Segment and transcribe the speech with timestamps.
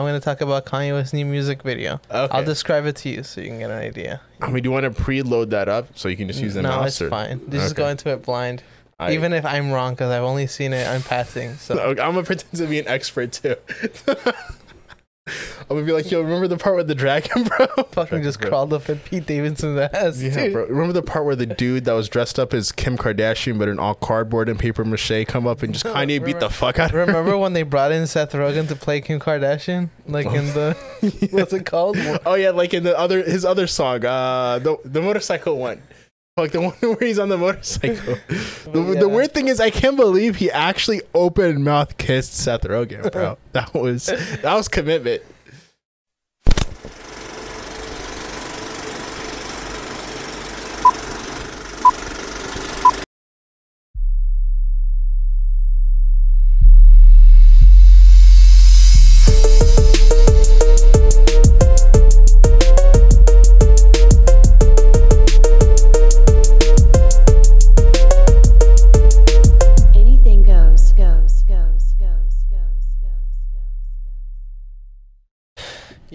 [0.00, 1.94] I'm gonna talk about Kanye West's new music video.
[2.08, 2.28] Okay.
[2.32, 4.20] I'll describe it to you so you can get an idea.
[4.40, 6.62] I mean, do you want to preload that up so you can just use the
[6.62, 6.86] no, mouse?
[6.86, 7.40] it's or- fine.
[7.50, 7.82] Just Okay.
[7.82, 8.62] go into it blind.
[9.00, 11.54] I- Even if I'm wrong, because I've only seen it on passing.
[11.56, 13.56] So I'm gonna pretend to be an expert too.
[15.62, 17.66] I'm gonna be like, yo, remember the part with the dragon, bro?
[17.92, 18.50] fucking just Bro.
[18.50, 20.20] crawled up in Pete Davidson's ass.
[20.22, 20.52] Yeah, dude.
[20.52, 20.66] bro.
[20.66, 23.78] Remember the part where the dude that was dressed up as Kim Kardashian but in
[23.78, 26.86] all cardboard and paper mache come up and just No, Kanye beat the fuck out
[26.86, 27.00] of her?
[27.06, 30.76] Remember when they brought in Seth Rogen to play Kim Kardashian, like in the
[31.30, 31.96] what's it called?
[32.24, 35.82] Oh yeah, like in the other his other song, uh, the the motorcycle one.
[36.38, 38.16] Like the one where he's on the motorcycle.
[38.72, 39.00] The, Yeah.
[39.00, 43.38] the weird thing is, I can't believe he actually open mouth kissed Seth Rogen, bro.
[43.52, 45.22] That was that was commitment.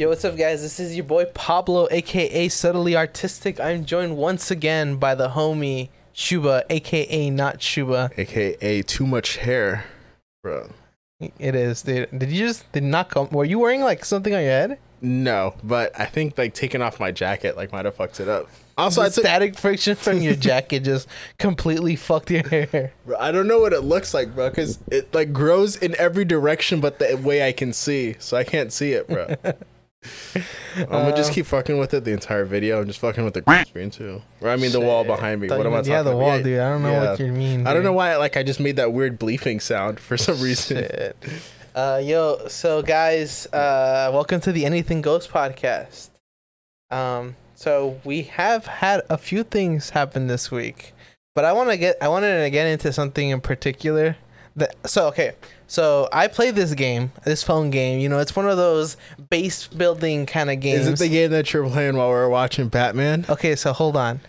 [0.03, 0.61] Yo, what's up, guys?
[0.61, 3.57] This is your boy Pablo, aka Subtly Artistic.
[3.61, 8.11] I'm joined once again by the homie Shuba, aka Not Shuba.
[8.17, 9.85] AKA too much hair,
[10.43, 10.71] bro.
[11.21, 11.83] It is.
[11.83, 12.09] Dude.
[12.19, 13.29] Did you just did not come?
[13.29, 14.77] Were you wearing like something on your head?
[15.01, 18.49] No, but I think like taking off my jacket like might have fucked it up.
[18.77, 21.07] Also, the I, took, static friction from your jacket just
[21.37, 22.91] completely fucked your hair.
[23.05, 26.25] bro, I don't know what it looks like, bro, because it like grows in every
[26.25, 29.33] direction but the way I can see, so I can't see it, bro.
[30.75, 32.79] I'm gonna just Uh, keep fucking with it the entire video.
[32.81, 34.21] I'm just fucking with the screen too.
[34.41, 35.47] Or I mean the wall behind me.
[35.47, 36.19] Thought What you am I meant- talking Yeah, the about?
[36.21, 36.59] wall, Yeah, dude.
[36.59, 37.09] I don't know yeah.
[37.11, 37.61] what you mean.
[37.67, 37.85] I don't dude.
[37.85, 40.77] know why like I just made that weird bleeping sound for some reason.
[40.77, 41.15] Shit.
[41.75, 46.09] Uh, yo, so guys, uh, welcome to the Anything Goes podcast.
[46.91, 50.93] Um, so we have had a few things happen this week,
[51.33, 54.17] but I want to get, I wanted to get into something in particular.
[54.55, 55.33] That so okay,
[55.67, 57.99] so I play this game, this phone game.
[57.99, 58.97] You know, it's one of those
[59.29, 60.87] base building kind of games.
[60.87, 63.25] Is it the game that you're playing while we're watching Batman?
[63.29, 64.19] Okay, so hold on.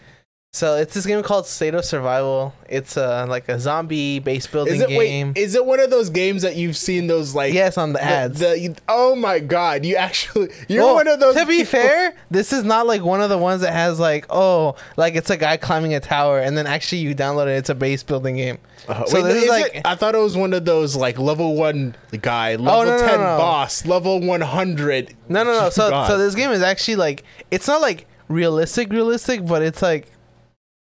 [0.55, 2.55] So it's this game called State of Survival.
[2.69, 5.33] It's uh, like a zombie base building Is it game.
[5.33, 5.37] wait?
[5.43, 7.53] Is it one of those games that you've seen those like?
[7.53, 8.39] yes, on the the- ads.
[8.39, 9.85] the- you- oh my god!
[9.85, 11.35] You actually you're Well, one of those.
[11.35, 14.27] To be people- fair, this is not like one of the ones that has like,
[14.31, 17.57] oh, like it's a guy climbing a tower, and then actually you download it.
[17.59, 18.59] It's a base building game.
[18.89, 20.95] Uh, So wait, this is is like- it- I thought it was one of those
[20.95, 23.39] like level one guy, level Oh, no, no, ten no.
[23.39, 25.15] boss, level one hundred.
[25.29, 25.71] No, no, no.
[25.71, 26.07] So, God.
[26.07, 30.07] so this game is actually like, it's not like realistic, realistic, but it's like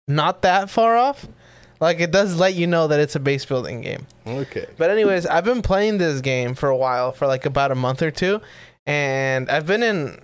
[0.09, 1.27] not that far off.
[1.81, 4.07] Like it does let you know that it's a base building game.
[4.27, 4.67] Okay.
[4.79, 8.01] But anyways, I've been playing this game for a while, for like about a month
[8.01, 8.41] or two,
[8.87, 10.19] and I've been in.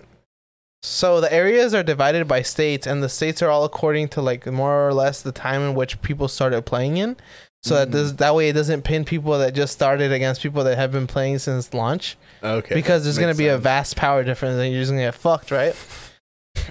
[0.83, 4.47] So the areas are divided by states, and the states are all according to like
[4.47, 7.17] more or less the time in which people started playing in.
[7.63, 7.91] So that Mm.
[7.91, 11.05] does that way it doesn't pin people that just started against people that have been
[11.05, 12.73] playing since launch Okay.
[12.73, 15.51] because there's Makes gonna be a vast power difference and you're just gonna get fucked,
[15.51, 15.75] right?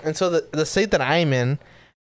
[0.02, 1.60] And so the the state that I'm in,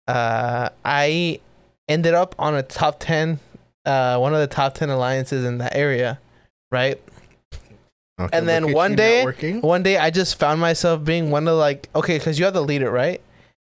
[0.07, 1.39] uh, I
[1.87, 3.39] ended up on a top ten,
[3.85, 6.19] uh, one of the top ten alliances in that area,
[6.71, 6.99] right?
[8.19, 9.61] Okay, and then one day- networking.
[9.61, 12.61] One day I just found myself being one of like okay, because you have to
[12.61, 13.21] lead it, right?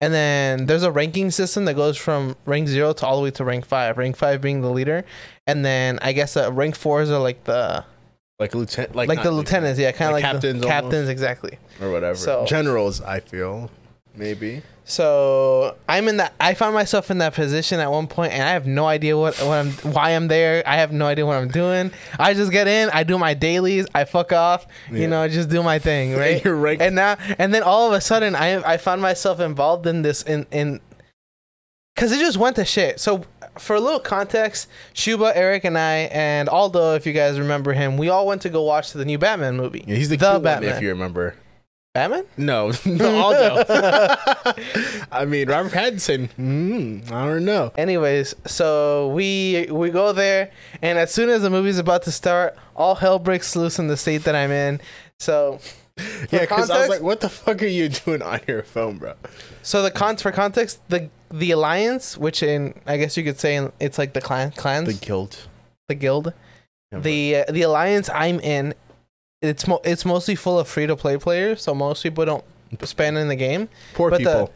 [0.01, 3.31] And then there's a ranking system that goes from rank zero to all the way
[3.31, 3.97] to rank five.
[3.97, 5.05] Rank five being the leader,
[5.47, 7.85] and then I guess uh, rank fours are like the
[8.37, 10.81] like lieutenant, like, like, the lieutenants, yeah, kind of Like like, captains the almost?
[10.83, 11.57] captains, exactly.
[11.81, 12.17] or whatever.
[12.17, 13.71] So- Generals, I feel
[14.13, 14.61] maybe.
[14.87, 16.33] So I'm in that.
[16.39, 19.35] I found myself in that position at one point, and I have no idea what,
[19.39, 20.61] what I'm, why I'm there.
[20.65, 21.91] I have no idea what I'm doing.
[22.19, 24.99] I just get in, I do my dailies, I fuck off, Yeah.
[24.99, 26.43] you know, I just do my thing, right?
[26.45, 29.87] You're rank- And now, and then all of a sudden, I I found myself involved
[29.87, 30.79] in this in in,
[31.95, 32.99] because it just went to shit.
[32.99, 33.25] So
[33.57, 37.97] for a little context, Shuba, Eric, and I, and Aldo, if you guys remember him,
[37.97, 39.83] we all went to go watch the new Batman movie.
[39.87, 40.75] Yeah, he's the, The Batman.
[40.75, 41.33] if you remember.
[41.95, 42.25] Batman.
[42.37, 43.63] No, no, Aldo.
[45.11, 46.29] I mean, Robert Pattinson.
[46.37, 47.71] Mm, I don't know.
[47.77, 50.51] Anyways, so we we go there,
[50.81, 53.97] and as soon as the movie's about to start, all hell breaks loose in the
[53.97, 54.81] state that I'm in.
[55.19, 55.59] So,
[56.29, 59.13] Yeah, because I was like, "What the fuck are you doing on your phone, bro?"
[59.63, 63.55] so the cons for context, the the alliance, which in I guess you could say
[63.55, 65.47] in- it's like the clan clans, The guild,
[65.87, 66.25] the, guild.
[66.25, 66.33] guild,
[66.91, 68.73] Yeah, the uh, the alliance I'm in.
[69.41, 72.43] It's mo- it's mostly full of free to play players, so most people don't
[72.83, 73.69] spend in the game.
[73.93, 74.53] Poor but the- people.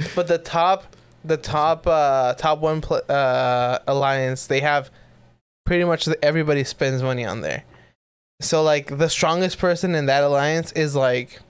[0.14, 4.90] But the top, the top, uh, top one pl- uh, alliance, they have
[5.66, 7.64] pretty much the, everybody spends money on there.
[8.40, 11.40] So like the strongest person in that alliance is like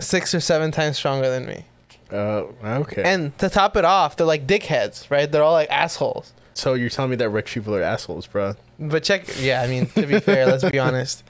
[0.00, 1.66] six or seven times stronger than me.
[2.10, 3.02] Uh, okay.
[3.04, 5.30] And to top it off, they're like dickheads, right?
[5.30, 6.32] They're all like assholes.
[6.54, 8.56] so you're telling me that rich people are assholes, bro?
[8.80, 11.22] But check, yeah, I mean, to be fair, let's be honest.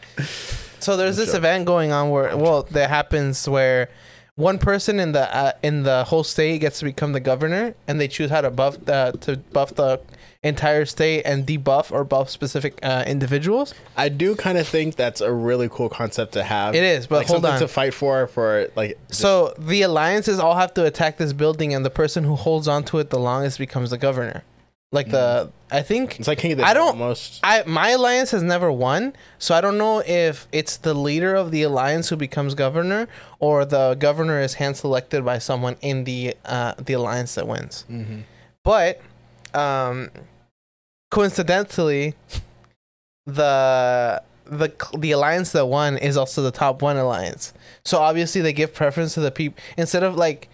[0.78, 1.38] So there's I'm this joking.
[1.38, 3.90] event going on where, well, that happens where
[4.36, 8.00] one person in the uh, in the whole state gets to become the governor, and
[8.00, 10.00] they choose how to buff uh, to buff the
[10.42, 13.74] entire state and debuff or buff specific uh, individuals.
[13.96, 16.74] I do kind of think that's a really cool concept to have.
[16.74, 17.60] It is, but like hold something on.
[17.60, 18.98] to fight for for like.
[19.10, 22.84] So the alliances all have to attack this building, and the person who holds on
[22.84, 24.44] to it the longest becomes the governor.
[24.92, 27.38] Like the, I think it's like King of the I don't- almost.
[27.44, 31.52] I my alliance has never won, so I don't know if it's the leader of
[31.52, 33.06] the alliance who becomes governor,
[33.38, 37.84] or the governor is hand selected by someone in the uh, the alliance that wins.
[37.88, 38.24] Mhm.
[38.64, 39.00] But
[39.54, 40.10] um,
[41.12, 42.16] coincidentally,
[43.26, 47.52] the the the alliance that won is also the top one alliance.
[47.84, 50.48] So obviously they give preference to the people instead of like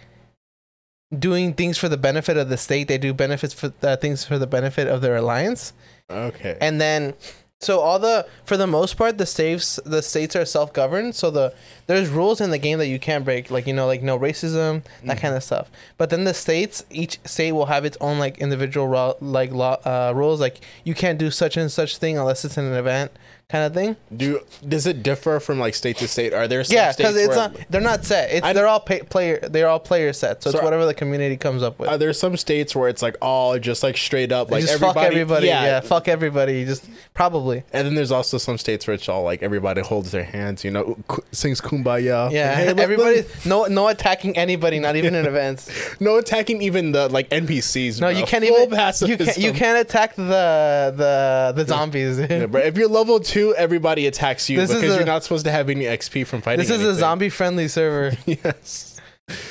[1.17, 2.87] doing things for the benefit of the state.
[2.87, 5.73] They do benefits for uh, things for the benefit of their alliance.
[6.09, 6.57] Okay.
[6.59, 7.13] And then
[7.59, 11.15] so all the for the most part the states the states are self governed.
[11.15, 11.55] So the
[11.87, 14.83] there's rules in the game that you can't break, like you know, like no racism,
[15.03, 15.71] that kind of stuff.
[15.97, 19.77] But then the states, each state will have its own like individual ro- like law
[19.85, 20.39] uh, rules.
[20.39, 23.11] Like you can't do such and such thing unless it's in an event,
[23.49, 23.95] kind of thing.
[24.15, 26.33] do does it differ from like state to state?
[26.33, 28.29] Are there some yeah, states because it's not they're not set.
[28.31, 30.43] It's I- they're all pay, player they're all player set.
[30.43, 31.87] So, So- it's whatever the community comes up with.
[31.89, 34.93] are there some states where it's like all just like straight up like just everybody?
[34.99, 35.47] fuck everybody.
[35.47, 35.79] Yeah.
[35.79, 36.65] fuck everybody.
[36.65, 37.63] Just probably.
[37.71, 40.71] And then there's also some states where it's all like everybody holds their hands, you
[40.71, 40.97] know,
[41.31, 42.29] sings kumbaya.
[42.31, 43.23] Yeah, Hey, everybody.
[43.45, 44.79] No, no attacking anybody.
[44.79, 45.69] Not even in events.
[46.01, 48.01] no attacking even the like NPCs.
[48.01, 48.19] No, bro.
[48.19, 48.77] you can't Full even.
[49.07, 49.37] You can't.
[49.37, 52.19] You can't attack the the the zombies.
[52.19, 55.23] Yeah, bro, if you're level two, everybody attacks you This is because a- you're not
[55.23, 56.59] supposed to have any XP from fighting.
[56.59, 56.99] this is a anything.
[56.99, 58.15] zombie friendly server.
[58.25, 58.99] yes.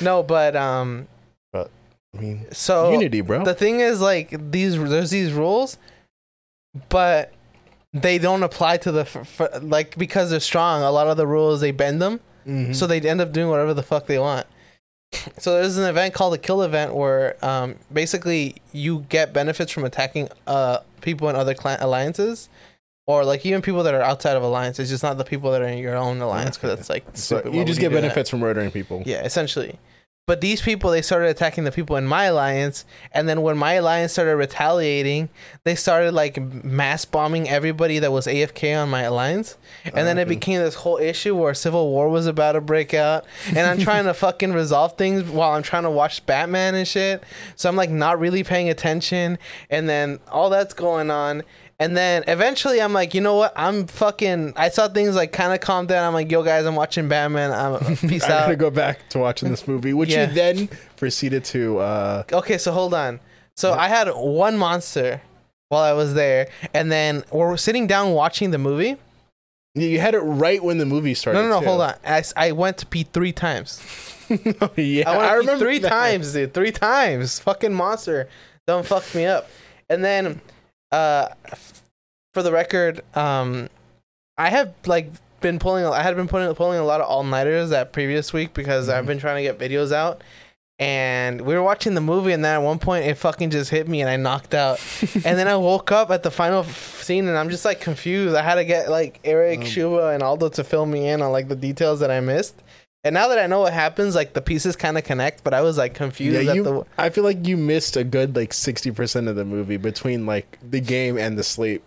[0.01, 1.07] No, but um.
[1.55, 3.43] I mean, So unity, bro.
[3.43, 5.77] the thing is, like these, there's these rules,
[6.89, 7.31] but
[7.93, 10.81] they don't apply to the f- f- like because they're strong.
[10.83, 12.75] A lot of the rules they bend them, Mhm.
[12.75, 14.47] so they end up doing whatever the fuck they want.
[15.37, 19.83] So there's an event called the Kill Event where um, basically you get benefits from
[19.85, 22.49] attacking uh, people in other clan alliances,
[23.07, 24.79] or like even people that are outside of alliance.
[24.79, 27.37] It's just not the people that are in your own alliance because it's like so
[27.37, 27.53] stupid.
[27.53, 28.01] you Why just get do that?
[28.01, 29.01] benefits from murdering people.
[29.05, 29.79] Yeah, essentially.
[30.27, 32.83] But these people, they started attacking the people in my alliance,
[33.13, 35.29] and then when my alliance started retaliating,
[35.63, 40.23] they started like mass bombing everybody that was AFK on my alliance, and then it
[40.23, 40.29] uh-huh.
[40.29, 44.03] became this whole issue where civil war was about to break out, and I'm trying
[44.03, 47.23] to fucking resolve things while I'm trying to watch Batman and shit.
[47.55, 49.37] So I'm like not really paying attention,
[49.69, 51.43] and then all that's going on.
[51.79, 53.53] And then eventually, I'm like, you know what?
[53.55, 54.53] I'm fucking.
[54.55, 56.07] I saw things like kind of calm down.
[56.07, 57.51] I'm like, yo, guys, I'm watching Batman.
[57.51, 58.39] I'm peace I out.
[58.45, 60.27] gotta go back to watching this movie, which Yeah.
[60.27, 61.77] you then proceeded to.
[61.79, 63.19] uh Okay, so hold on.
[63.55, 65.21] So I had one monster
[65.69, 68.97] while I was there, and then we're sitting down watching the movie.
[69.75, 71.37] You had it right when the movie started.
[71.39, 71.65] No, no, no, too.
[71.67, 71.93] hold on.
[72.35, 73.79] I went to pee three times.
[74.75, 75.89] yeah, I went I remember three that.
[75.89, 76.55] times, dude.
[76.55, 77.37] Three times.
[77.39, 78.27] Fucking monster.
[78.65, 79.47] Don't fuck me up.
[79.89, 80.41] And then,
[80.91, 81.29] uh,
[82.33, 83.69] for the record, um,
[84.37, 85.09] I have like
[85.41, 85.85] been pulling.
[85.85, 89.03] I had been pulling pulling a lot of all nighters that previous week because I've
[89.03, 89.07] Mhm.
[89.07, 90.21] been trying to get videos out.
[90.79, 93.87] And we were watching the movie, and then at one point it fucking just hit
[93.87, 94.79] me, and I knocked out.
[95.25, 98.35] and then I woke up at the final f- scene, and I'm just like confused.
[98.35, 101.31] I had to get like Eric, Um, Shuba, and Aldo to fill me in on
[101.31, 102.61] like the details that I missed.
[103.07, 105.61] And now that I know what happens, like the pieces kind of connect, but I
[105.61, 106.85] was like confused Yeah, at you, the.
[106.97, 110.59] I feel like you missed a good like sixty percent of the movie between like
[110.61, 111.83] the game and the sleep.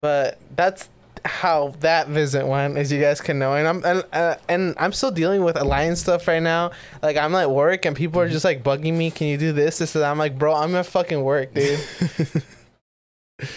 [0.00, 0.88] But that's
[1.24, 3.54] how that visit went, as you guys can know.
[3.54, 6.70] And I'm and, uh, and I'm still dealing with alliance stuff right now.
[7.02, 9.10] Like I'm at work, and people are just like bugging me.
[9.10, 9.78] Can you do this?
[9.78, 10.04] This and?
[10.04, 11.80] I'm like, bro, I'm at fucking work, dude.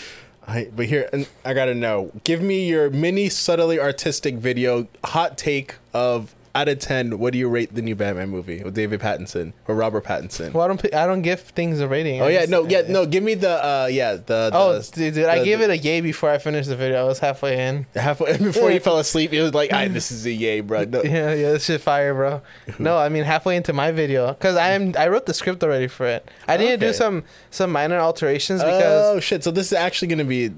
[0.47, 2.11] I but here and I gotta know.
[2.23, 7.17] Give me your mini subtly artistic video hot take of out of ten.
[7.17, 10.53] What do you rate the new Batman movie with David Pattinson or Robert Pattinson?
[10.53, 10.93] well, I don't.
[10.93, 12.21] I don't give things a rating.
[12.21, 13.05] oh I yeah, just- no, yeah, no.
[13.05, 15.77] Give me the uh yeah the, the Oh, dude, dude I the- gave it a
[15.77, 17.01] yay before I finished the video.
[17.01, 17.85] I was halfway in.
[17.95, 19.33] halfway before you fell asleep.
[19.33, 21.01] It was like, "Alright, this is a yay, bro." No.
[21.13, 22.41] Yeah, yeah, this shit fire, bro.
[22.79, 24.93] No, I mean halfway into my video because I am.
[24.97, 26.29] I wrote the script already for it.
[26.47, 29.43] I need to do some some minor alterations because oh shit!
[29.43, 30.51] So this is actually gonna be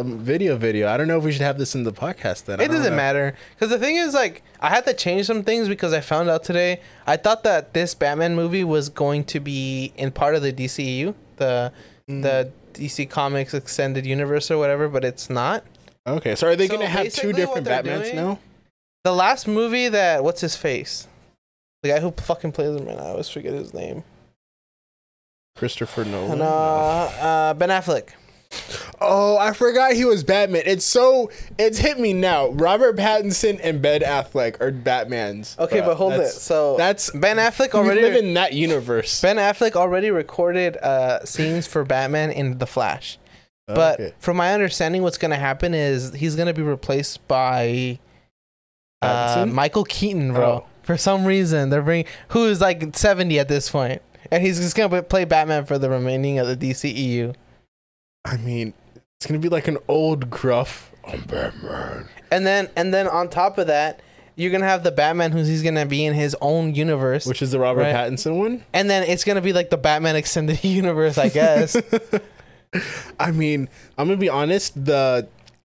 [0.00, 0.88] a video video.
[0.88, 2.60] I don't know if we should have this in the podcast then.
[2.60, 2.96] I It don't doesn't know.
[2.96, 6.28] matter because the thing is, like, I had to change some things because I found
[6.28, 6.80] out today.
[7.06, 11.14] I thought that this Batman movie was going to be in part of the DCU,
[11.36, 11.72] the
[12.08, 12.22] Mm.
[12.22, 15.64] the DC Comics extended universe or whatever, but it's not.
[16.06, 18.38] Okay, so are they So gonna have two different Batmans doing- now?
[19.04, 21.06] The last movie that what's his face,
[21.82, 23.04] the guy who fucking plays him right now.
[23.04, 24.02] I always forget his name.
[25.56, 26.40] Christopher Nolan.
[26.40, 28.10] Uh, uh, Ben Affleck.
[29.00, 30.62] Oh, I forgot he was Batman.
[30.66, 32.48] It's so it's hit me now.
[32.50, 35.58] Robert Pattinson and Ben Affleck are Batmans.
[35.58, 36.28] Okay, Bruh, but hold it.
[36.28, 39.20] So that's Ben Affleck already live in that universe.
[39.22, 43.18] Ben Affleck already recorded uh, scenes for Batman in The Flash.
[43.66, 44.14] But Okay.
[44.18, 48.00] from my understanding, what's going to happen is he's going to be replaced by
[49.00, 50.44] uh, Michael Keaton, bro.
[50.44, 50.66] Oh.
[50.82, 54.74] For some reason, they're bringing who is like seventy at this point, and he's just
[54.76, 57.34] going to play Batman for the remaining of the DCEU.
[58.24, 58.74] I mean,
[59.16, 60.92] it's gonna be like an old gruff.
[61.06, 62.06] I'm Batman.
[62.30, 64.00] And then, and then on top of that,
[64.36, 67.50] you're gonna have the Batman who's he's gonna be in his own universe, Which is
[67.50, 67.94] the Robert Right.
[67.94, 68.64] Pattinson one.
[68.72, 71.76] and then it's gonna be like the Batman extended universe, I guess.
[73.20, 74.82] I mean, I'm gonna be honest.
[74.84, 75.28] The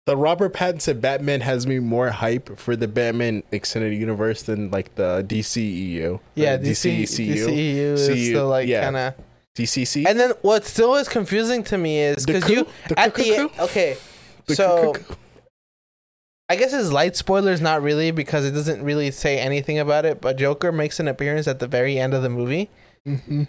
[0.06, 4.94] the Robert Pattinson Batman has me more hype for the Batman extended universe than like
[4.96, 6.20] the DCEU.
[6.36, 7.36] yeah, Or DC, DCEU.
[7.48, 8.84] DCEU is CU, still like yeah.
[8.84, 9.14] kind of.
[9.56, 10.06] DCC.
[10.08, 13.98] And then what still is confusing to me is because you the at the okay,
[14.48, 15.14] The so cuckoo.
[16.50, 20.22] I guess it's light spoilers, not really, because it doesn't really say anything about it.
[20.22, 22.70] But Joker makes an appearance at the very end of the movie,
[23.08, 23.48] Mhm.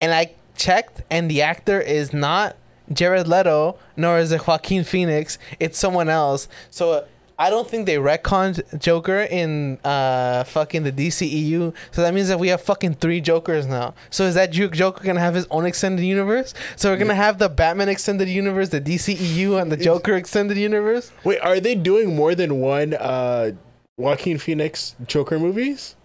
[0.00, 2.56] and I checked, and the actor is not
[2.92, 5.38] Jared Leto, nor is it Joaquin Phoenix.
[5.60, 6.48] It's someone else.
[6.70, 7.04] So
[7.38, 11.74] I don't think they retconned Joker in uh fucking the DCEU.
[11.90, 13.94] So that means that we have fucking three Jokers now.
[14.10, 16.54] So is that Joker gonna have his own extended universe?
[16.76, 21.10] So we're gonna have the Batman extended universe, the DCEU, and the Joker extended universe.
[21.24, 23.52] Wait, are they doing more than one uh,
[23.96, 25.96] Joaquin Phoenix Joker movies?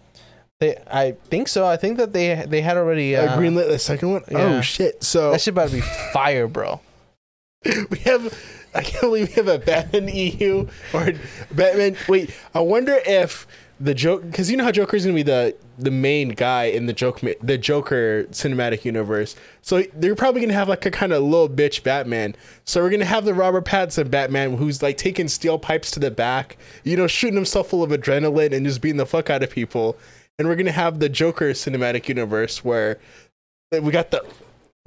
[0.60, 1.66] They, I think so.
[1.66, 4.24] I think that they they had already uh, uh, greenlit the second one.
[4.30, 4.56] yeah.
[4.56, 5.04] Oh shit!
[5.04, 5.82] So That shit about to be
[6.12, 6.80] fire, bro.
[7.90, 8.34] we have.
[8.74, 11.12] I can't believe we have a Batman EU or
[11.52, 11.96] Batman.
[12.08, 13.46] Wait, I wonder if
[13.80, 16.86] the joke because you know how Joker is gonna be the the main guy in
[16.86, 19.36] the joke the Joker cinematic universe.
[19.62, 22.34] So they're probably gonna have like a kind of little bitch Batman.
[22.64, 26.10] So we're gonna have the Robert Pattinson Batman who's like taking steel pipes to the
[26.10, 29.50] back, you know, shooting himself full of adrenaline and just beating the fuck out of
[29.50, 29.96] people.
[30.38, 32.98] And we're gonna have the Joker cinematic universe where
[33.70, 34.24] we got the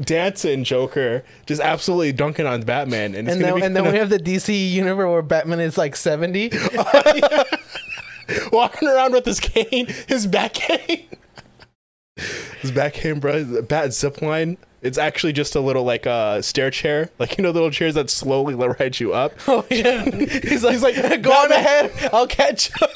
[0.01, 4.19] dancing Joker just absolutely dunking on Batman, and And then and then we have the
[4.19, 6.51] DC universe where Batman is like seventy.
[8.51, 11.07] walking around with his cane, his back cane.
[12.61, 13.63] His back cane, bro.
[13.63, 14.57] Bat zip line.
[14.83, 17.95] It's actually just a little like uh stair chair, like you know, the little chairs
[17.95, 19.33] that slowly ride you up.
[19.47, 22.91] Oh yeah, he's like, He's like, go on ahead, I'll catch up.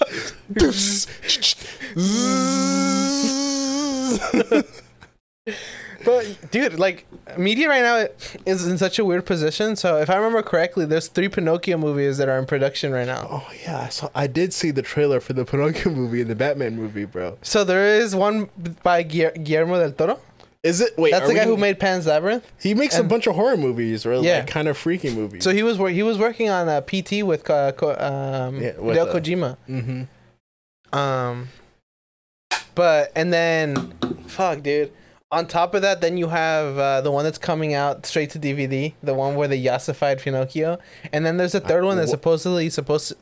[6.06, 7.06] But dude, like
[7.38, 8.08] media right now
[8.46, 9.76] is in such a weird position.
[9.76, 13.28] So if I remember correctly, there's three Pinocchio movies that are in production right now.
[13.30, 14.10] oh yeah, I saw.
[14.16, 17.38] I did see the trailer for the Pinocchio movie and the Batman movie, bro.
[17.42, 18.50] So there is one
[18.84, 20.20] by Guillermo del Toro.
[20.64, 20.98] Is it?
[20.98, 22.52] Wait, That's the guy we- who made Pan's Labyrinth.
[22.60, 24.40] He makes and- a bunch of horror movies, or Yeah.
[24.40, 25.44] like kind of freaky movies.
[25.44, 29.08] So he was he was working on a PT with uh, um, Yeah, with, Hideo
[29.08, 29.58] uh, Kojima.
[29.70, 30.98] mm-hmm.
[30.98, 31.50] Um,
[32.74, 33.94] but and then,
[34.28, 34.92] fuck, dude.
[35.36, 38.40] On top of that, then you have uh, the one that's coming out straight to
[38.40, 40.80] DVD, the one where they yassified Pinocchio,
[41.12, 43.14] and then there's a third one that's wh- supposedly supposed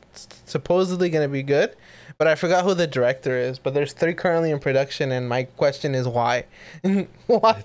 [0.46, 1.74] supposedly gonna be good,
[2.16, 3.58] but I forgot who the director is.
[3.58, 6.44] But there's three currently in production, and my question is why?
[7.26, 7.64] why,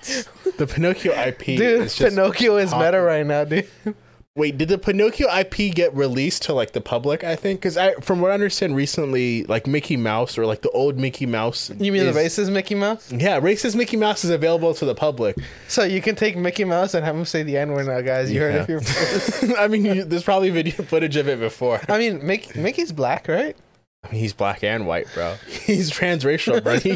[0.57, 1.45] the Pinocchio IP.
[1.45, 1.61] dude?
[1.61, 3.67] is just Pinocchio is meta right now, dude.
[4.39, 7.25] Wait, did the Pinocchio IP get released to like the public?
[7.25, 10.69] I think because I, from what I understand, recently, like Mickey Mouse or like the
[10.69, 11.69] old Mickey Mouse.
[11.77, 13.11] You mean is- the racist Mickey Mouse?
[13.11, 15.35] Yeah, racist Mickey Mouse is available to the public.
[15.67, 18.31] So you can take Mickey Mouse and have him say the N word now, guys.
[18.31, 19.43] You heard it here first.
[19.59, 21.81] I mean, you, there's probably video footage of it before.
[21.89, 23.57] I mean, Mickey, Mickey's black, right?
[24.03, 25.35] I mean, he's black and white, bro.
[25.47, 26.79] He's transracial, bro.
[26.79, 26.95] He,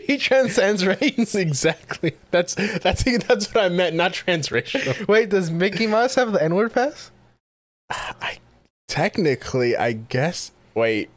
[0.06, 1.34] he transcends race.
[1.34, 2.14] exactly.
[2.30, 5.06] That's that's that's what I meant, not transracial.
[5.08, 7.10] Wait, does Mickey Mouse have the N word pass?
[7.90, 8.38] I
[8.86, 10.52] technically, I guess.
[10.74, 11.08] Wait.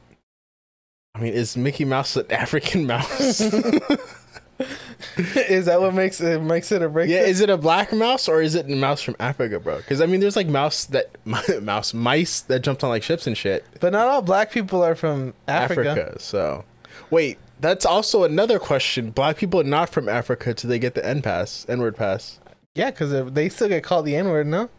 [1.13, 3.41] I mean, is Mickey Mouse an African mouse?
[5.35, 7.09] is that what makes it makes it a break?
[7.09, 9.77] Yeah, is it a black mouse or is it a mouse from Africa, bro?
[9.77, 11.09] Because I mean, there's like mouse that
[11.61, 13.65] mouse mice that jumped on like ships and shit.
[13.79, 15.91] but not all black people are from Africa.
[15.91, 16.19] Africa.
[16.19, 16.65] So,
[17.09, 19.11] wait, that's also another question.
[19.11, 22.39] Black people are not from Africa, do they get the N pass, N word pass?
[22.73, 24.69] Yeah, because they still get called the N word, no?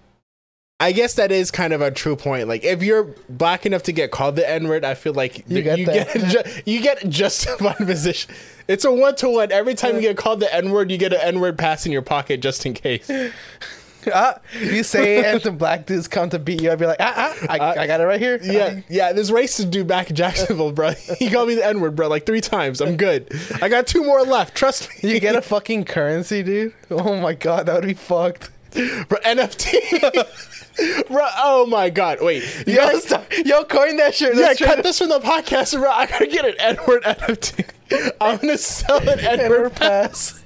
[0.79, 2.49] I guess that is kind of a true point.
[2.49, 5.63] Like, if you're black enough to get called the N word, I feel like You
[5.63, 8.35] th- get you get ju- you get justified position.
[8.69, 9.53] It's a one to one.
[9.53, 11.93] Every time you get called the N word, you get an N word pass in
[11.93, 13.11] your pocket just in case.
[14.15, 16.71] ah, you say it, and the black dudes come to beat you.
[16.71, 18.39] I'd be like, ah, ah I, Uh, I got it right here.
[18.43, 19.15] Yeah, yeah.
[19.15, 20.91] This racist dude back in Jacksonville, bro.
[21.19, 22.83] He called me the N word, bro, like three times.
[22.83, 23.33] I'm good.
[23.63, 24.55] I got two more left.
[24.55, 25.11] Trust me.
[25.15, 26.75] You get a fucking currency, dude.
[26.91, 28.51] Oh my god, that would be fucked.
[28.75, 30.66] bro, NFT.
[31.09, 32.19] Bro, oh my god.
[32.21, 32.43] Wait.
[32.67, 33.27] You Yo, gotta- stop.
[33.45, 34.35] yo, coin that shit.
[34.37, 35.91] yeah, cut straight- this from the podcast, bro.
[35.91, 38.13] I gotta get an N word NFT.
[38.21, 40.43] I'm gonna sell an Edward, Ever word pass.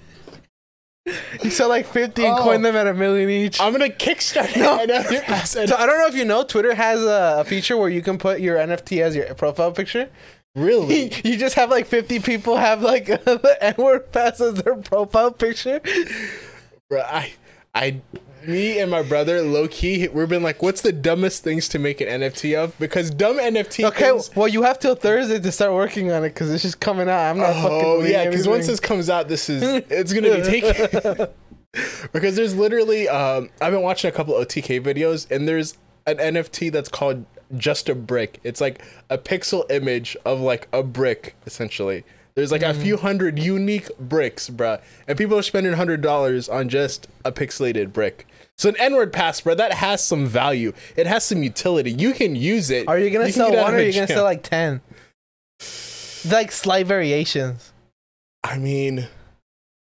[1.43, 2.43] You sell like 50 and Oh.
[2.43, 3.61] coin them at a million each.
[3.61, 4.79] I'm gonna kickstart No.
[4.79, 7.77] an N word So I don't know if you know, Twitter has a, a feature
[7.77, 10.09] where you can put your NFT as your profile picture.
[10.55, 11.13] Really?
[11.25, 15.81] You just have like 50 people have like the N-word pass as their profile picture.
[16.89, 17.33] Bro, I,
[17.75, 18.01] I,
[18.47, 22.01] me and my brother, low key, we've been like, what's the dumbest things to make
[22.01, 22.79] an NFT of?
[22.79, 24.31] Because dumb NFT Okay, things.
[24.35, 27.31] well you have till Thursday to start working on it because it's just coming out.
[27.31, 27.71] I'm not fucking.
[27.71, 31.29] Oh yeah, because once this comes out, this is it's gonna be taken.
[32.13, 36.17] because there's literally, um, I've been watching a couple of OTK videos, and there's an
[36.17, 37.25] NFT that's called
[37.57, 38.41] just a brick.
[38.45, 42.05] It's like a pixel image of like a brick, essentially.
[42.35, 46.69] There's like a few hundred unique bricks, bruh, and people are spending hundred dollars on
[46.69, 48.27] just a pixelated brick.
[48.61, 50.75] So an N-word pass, bro, that has some value.
[50.95, 51.93] It has some utility.
[51.93, 52.89] You can use it.
[52.89, 54.83] Are you gonna can sell one or are you gonna sell like ten?
[56.31, 57.73] Like slight variations.
[58.45, 59.09] I mean,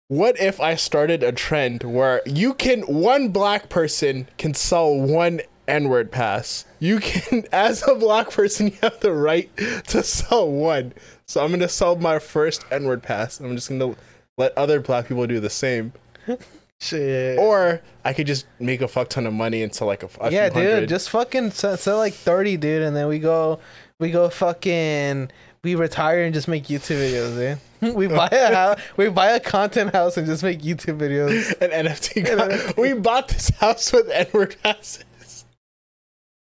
[0.09, 5.43] what if I started a trend where you can one black person can sell one
[5.69, 6.65] N-word pass.
[6.79, 9.55] You can as a black person you have the right
[9.89, 10.95] to sell one.
[11.27, 13.41] So I'm gonna sell my first N-word pass.
[13.41, 13.95] I'm just gonna
[14.39, 15.93] let other black people do the same.
[16.81, 17.39] Shit.
[17.39, 20.31] Or I could just make a fuck ton of money and sell like a, a
[20.31, 20.89] yeah, dude, hundred.
[20.89, 23.61] just fucking sell, sell like thirty, dude, and then we go,
[24.01, 25.31] we go fucking,
[25.63, 27.95] we retire and just make YouTube videos, dude.
[27.95, 31.51] we buy a house, we buy a content house and just make YouTube videos.
[31.63, 32.27] an NFT.
[32.27, 35.05] co- we bought this house with N-word passes.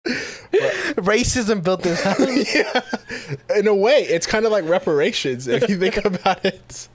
[0.07, 2.55] Racism built this house.
[2.55, 3.59] yeah.
[3.59, 6.88] In a way, it's kind of like reparations if you think about it.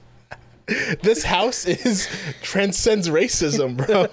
[1.02, 2.08] This house is
[2.42, 4.06] transcends racism, bro.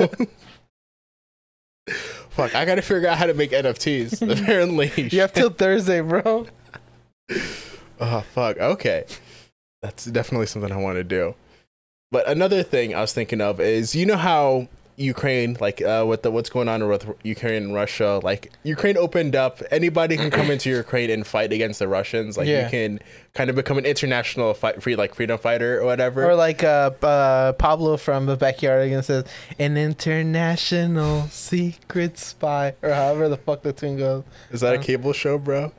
[2.29, 4.21] Fuck, I gotta figure out how to make NFTs.
[4.41, 6.47] Apparently, You have till Thursday, bro.
[7.99, 8.57] Oh fuck.
[8.57, 9.05] Okay,
[9.81, 11.35] that's definitely something I want to do.
[12.11, 16.21] But another thing I was thinking of is you know how Ukraine, like uh, with
[16.23, 20.49] the what's going on with Ukraine and Russia, like Ukraine opened up, anybody can come
[20.49, 22.38] into Ukraine and fight against the Russians.
[22.38, 22.63] Like Yeah.
[22.65, 22.99] you can
[23.34, 26.29] kind of become an international fight, free like freedom fighter or whatever.
[26.29, 29.25] Or like uh, uh, Pablo from the backyard again says,
[29.60, 34.23] an international secret spy, or however the fuck the tune goes.
[34.51, 35.71] Is that a cable show, bro?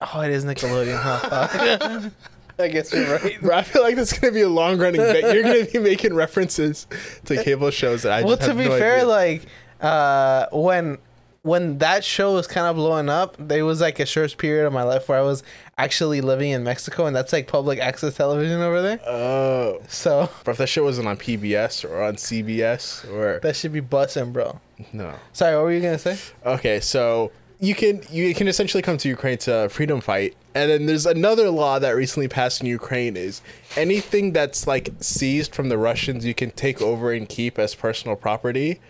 [0.00, 2.10] Oh, it is Nickelodeon, huh?
[2.58, 3.40] I guess you're right.
[3.40, 5.32] Bro, I feel like that's gonna be a long running bit.
[5.34, 6.86] You're gonna be making references
[7.26, 9.06] to cable shows that I well, to be no fair, idea.
[9.06, 9.42] like
[9.80, 10.98] uh, when
[11.42, 14.72] when that show was kind of blowing up, there was like a short period of
[14.72, 15.42] my life where I was
[15.78, 19.00] actually living in Mexico, and that's like public access television over there.
[19.06, 23.72] oh, So but if that shit wasn't on PBS or on CBS or that should
[23.72, 24.60] be bussing, bro.
[24.92, 25.14] no.
[25.32, 26.18] Sorry, what were you gonna say?
[26.44, 30.86] Okay, so you can you can essentially come to Ukraine to freedom fight, and then
[30.86, 33.42] there's another law that recently passed in Ukraine is
[33.76, 38.16] anything that's like seized from the Russians you can take over and keep as personal
[38.16, 38.80] property.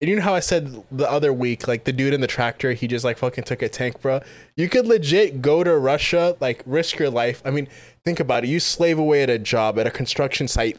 [0.00, 2.72] And you know how I said the other week, like the dude in the tractor,
[2.72, 4.20] he just like fucking took a tank, bro.
[4.56, 7.40] You could legit go to Russia, like risk your life.
[7.44, 7.68] I mean,
[8.04, 8.48] think about it.
[8.48, 10.78] You slave away at a job at a construction site,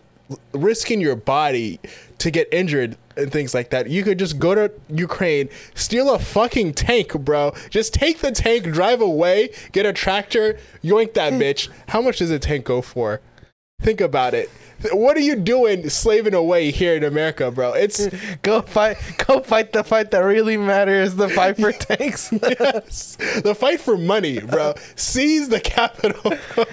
[0.54, 1.80] risking your body
[2.18, 3.90] to get injured and things like that.
[3.90, 7.54] You could just go to Ukraine, steal a fucking tank, bro.
[7.70, 11.42] Just take the tank, drive away, get a tractor, yoink that hmm.
[11.42, 11.70] bitch.
[11.90, 13.22] How much does a tank go for?
[13.82, 14.50] Think about it.
[14.92, 17.74] What are you doing slaving away here in America, bro?
[17.74, 18.08] It's
[18.42, 22.32] Go fight, go fight the fight that really matters, the fight for tanks.
[22.32, 23.18] yes.
[23.44, 24.74] The fight for money, bro.
[24.96, 26.34] Seize the capital.
[26.54, 26.66] bro.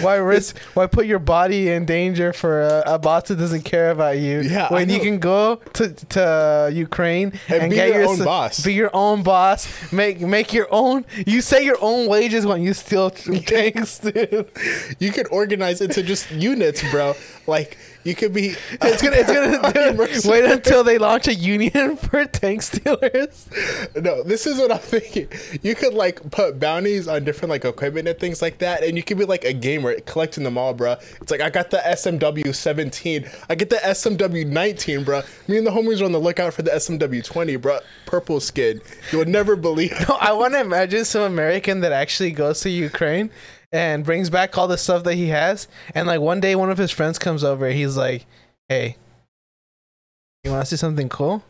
[0.00, 0.58] Why risk?
[0.74, 4.40] Why put your body in danger for a, a boss that doesn't care about you?
[4.40, 8.08] Yeah, when you can go to to uh, Ukraine and, And be get your your
[8.10, 8.64] own boss.
[8.64, 9.92] Be your own boss.
[9.92, 11.04] Make make your own.
[11.26, 13.10] You say your own wages when you steal
[13.46, 14.50] tanks, dude.
[14.98, 17.14] You could organize into just units, bro.
[17.46, 18.54] Like you could be.
[18.70, 23.48] It's gonna it's gonna wait until they launch a union for tank stealers.
[23.94, 25.28] No, this is what I'm thinking.
[25.62, 29.02] You could like put bounties on different like equipment and things like that, and you
[29.02, 30.92] could be like a gamer collecting them all, bro.
[31.20, 35.22] It's like I got the SMW 17, I get the SMW 19, bro.
[35.48, 37.80] Me and the homies are on the lookout for the SMW 20, bro.
[38.06, 38.80] Purple skin.
[39.10, 39.94] You would never believe.
[40.06, 43.30] No, I want to imagine some American that actually goes to Ukraine
[43.72, 45.68] and brings back all the stuff that he has.
[45.94, 47.68] And like one day, one of his friends comes over.
[47.70, 48.26] He's like,
[48.68, 48.96] "Hey,
[50.44, 51.42] you want to see something cool?"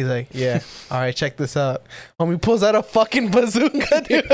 [0.00, 0.62] He's like, yeah.
[0.90, 1.82] All right, check this out.
[2.18, 4.24] Homie pulls out a fucking bazooka, dude.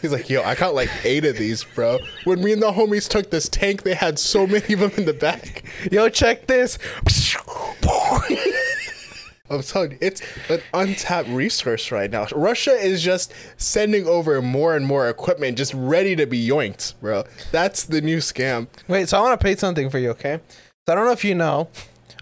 [0.00, 1.98] He's like, yo, I got like eight of these, bro.
[2.22, 5.06] When me and the homies took this tank, they had so many of them in
[5.06, 5.64] the back.
[5.90, 6.78] Yo, check this.
[9.50, 12.26] I'm telling you, it's an untapped resource right now.
[12.34, 17.24] Russia is just sending over more and more equipment, just ready to be yoinked, bro.
[17.50, 18.68] That's the new scam.
[18.86, 20.38] Wait, so I want to pay something for you, okay?
[20.86, 21.68] So I don't know if you know,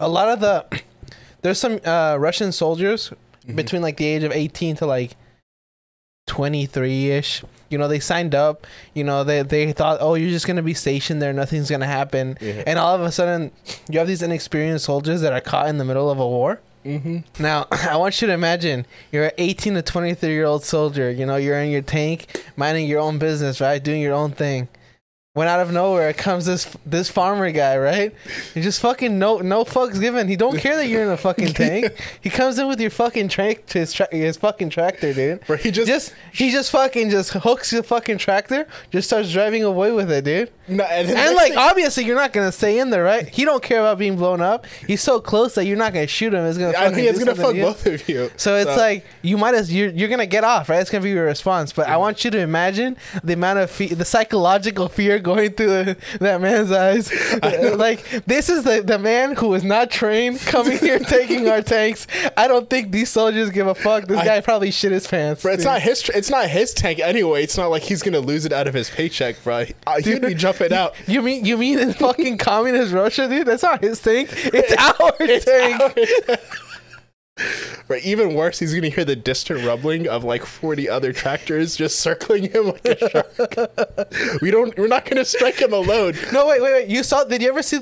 [0.00, 0.64] a lot of the
[1.42, 3.12] there's some uh, Russian soldiers
[3.54, 5.14] between like the age of 18 to like
[6.26, 7.42] 23 ish.
[7.70, 8.66] You know, they signed up.
[8.94, 12.38] You know, they they thought, oh, you're just gonna be stationed there, nothing's gonna happen,
[12.40, 12.62] Yeah.
[12.66, 13.50] and all of a sudden,
[13.90, 16.60] you have these inexperienced soldiers that are caught in the middle of a war.
[16.84, 17.42] Mm-hmm.
[17.42, 21.10] Now, I want you to imagine you're an 18 to 23 year old soldier.
[21.10, 23.82] You know, you're in your tank, minding your own business, right?
[23.82, 24.68] Doing your own thing.
[25.38, 28.12] When out of nowhere comes this this farmer guy, right?
[28.54, 30.26] He just fucking no no fucks given.
[30.26, 31.92] He don't care that you're in a fucking tank.
[32.20, 35.46] He comes in with your fucking track his, tra- his fucking tractor, dude.
[35.46, 39.62] Bro, he just, Just he just fucking just hooks the fucking tractor, just starts driving
[39.62, 40.50] away with it, dude.
[40.66, 43.28] no, and, And like thing- obviously you're not gonna stay in there, right?
[43.28, 44.66] He don't care about being blown up.
[44.88, 46.44] He's so close that you're not gonna shoot him.
[46.46, 46.76] It's gonna.
[46.76, 48.28] I think it's gonna fuck both of you.
[48.36, 50.80] So it's like you might as you're you're gonna get off, right?
[50.80, 51.72] It's gonna be your response.
[51.72, 55.66] But I want you to imagine the amount of fe- the psychological fear going through
[55.68, 57.12] the, that man's eyes.
[57.76, 62.06] like this is the the man who is not trained coming here taking our tanks.
[62.36, 64.06] I don't think these soldiers give a fuck.
[64.06, 65.42] This I- guy probably shit his pants.
[65.42, 65.72] Bro, it's dude.
[65.72, 66.02] not his.
[66.02, 67.42] tr- It's not his tank anyway.
[67.42, 69.64] It's not like he's gonna lose it out of his paycheck, bro.
[69.86, 70.94] Uh, He'd be jumping out.
[71.06, 73.46] You mean you mean in fucking communist Russia, dude?
[73.46, 74.28] That's not his tank.
[74.32, 76.40] It's our tank.
[77.86, 82.00] But even worse, he's gonna hear the distant rumbling of like forty other tractors just
[82.00, 84.40] circling him like a shark.
[84.42, 84.76] we don't.
[84.76, 86.14] We're not gonna strike him alone.
[86.32, 86.88] No, wait, wait, wait.
[86.88, 87.24] You saw?
[87.24, 87.80] Did you ever see?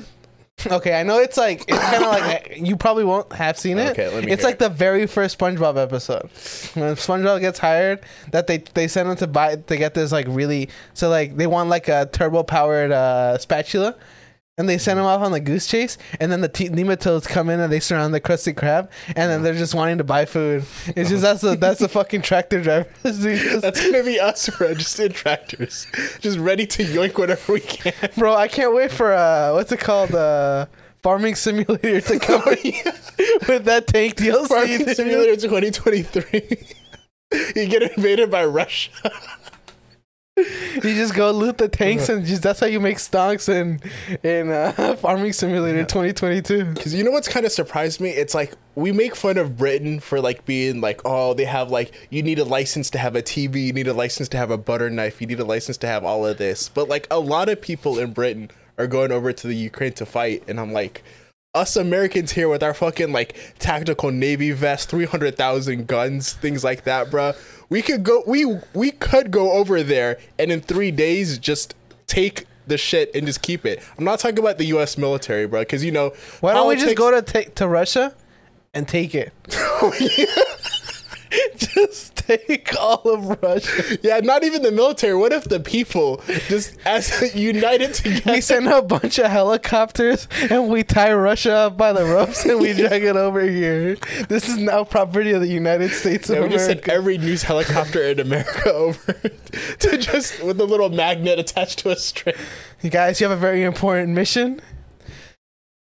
[0.65, 3.91] Okay, I know it's like it's kind of like you probably won't have seen it.
[3.91, 6.23] Okay, let me It's hear like the very first SpongeBob episode
[6.73, 7.99] when SpongeBob gets hired.
[8.31, 11.45] That they they send him to buy to get this like really so like they
[11.45, 13.95] want like a turbo powered uh, spatula.
[14.59, 17.47] And they send him off on the goose chase, and then the te- nematodes come
[17.47, 20.65] in and they surround the Krusty Krab, and then they're just wanting to buy food.
[20.87, 22.89] It's just that's the that's the fucking tractor driver.
[23.03, 24.49] That's gonna be us,
[24.99, 25.85] in tractors,
[26.21, 27.93] just ready to yoink whatever we can.
[28.17, 30.15] Bro, I can't wait for uh what's it called?
[30.15, 30.65] Uh
[31.03, 32.41] Farming Simulator to come
[33.47, 34.47] with that tank DLC.
[34.47, 34.95] Farming dude.
[34.95, 36.57] Simulator 2023.
[37.55, 38.89] you get invaded by Russia.
[40.75, 43.81] You just go loot the tanks and just that's how you make stocks in
[44.21, 46.65] in uh, Farming Simulator 2022.
[46.65, 48.11] Because you know what's kind of surprised me?
[48.11, 51.91] It's like we make fun of Britain for like being like, oh, they have like
[52.11, 54.57] you need a license to have a TV, you need a license to have a
[54.57, 56.69] butter knife, you need a license to have all of this.
[56.69, 60.05] But like a lot of people in Britain are going over to the Ukraine to
[60.05, 61.03] fight, and I'm like,
[61.55, 66.63] us Americans here with our fucking like tactical navy vest, three hundred thousand guns, things
[66.63, 67.35] like that, bruh.
[67.69, 68.23] We could go.
[68.25, 71.75] We we could go over there and in three days just
[72.07, 73.81] take the shit and just keep it.
[73.97, 74.97] I'm not talking about the U.S.
[74.97, 78.13] military, bro, because you know Why don't we just go to ta- to Russia
[78.73, 79.33] and take it?
[81.57, 83.97] just take all of Russia.
[84.01, 85.15] Yeah, not even the military.
[85.15, 88.33] What if the people just as united together?
[88.33, 92.59] We send a bunch of helicopters and we tie Russia up by the ropes and
[92.59, 93.95] we drag it over here.
[94.29, 96.93] This is now property of the United States of Yeah, we just America.
[96.93, 99.13] every news helicopter in America over
[99.79, 102.35] to just with a little magnet attached to a string.
[102.81, 104.61] You guys, you have a very important mission.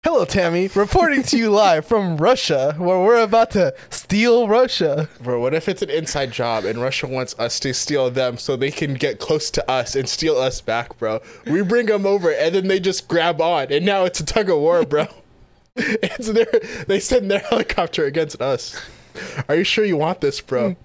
[0.02, 0.66] Hello, Tammy.
[0.68, 5.10] Reporting to you live from Russia, where we're about to steal Russia.
[5.20, 8.56] Bro, what if it's an inside job and Russia wants us to steal them so
[8.56, 11.20] they can get close to us and steal us back, bro?
[11.44, 14.48] We bring them over and then they just grab on, and now it's a tug
[14.48, 15.06] of war, bro.
[15.76, 16.46] it's their,
[16.86, 18.80] they send their helicopter against us.
[19.50, 20.76] Are you sure you want this, bro?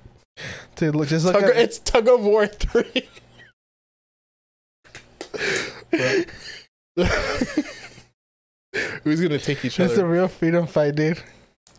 [0.76, 3.08] Dude, look, just look Tug, at it's tug of war three.
[9.04, 9.90] Who's gonna take each other?
[9.92, 11.22] It's a real freedom fight, dude.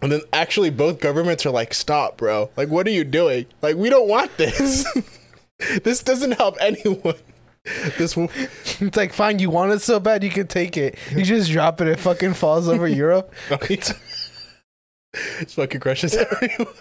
[0.02, 2.50] And then actually, both governments are like, "Stop, bro!
[2.56, 3.46] Like, what are you doing?
[3.62, 4.86] Like, we don't want this.
[5.82, 7.14] this doesn't help anyone.
[7.98, 8.28] This w-
[8.80, 10.98] It's like, fine, you want it so bad, you can take it.
[11.10, 13.32] You just drop it, it fucking falls over Europe.
[13.50, 13.92] it's
[15.54, 16.74] fucking crushes everyone.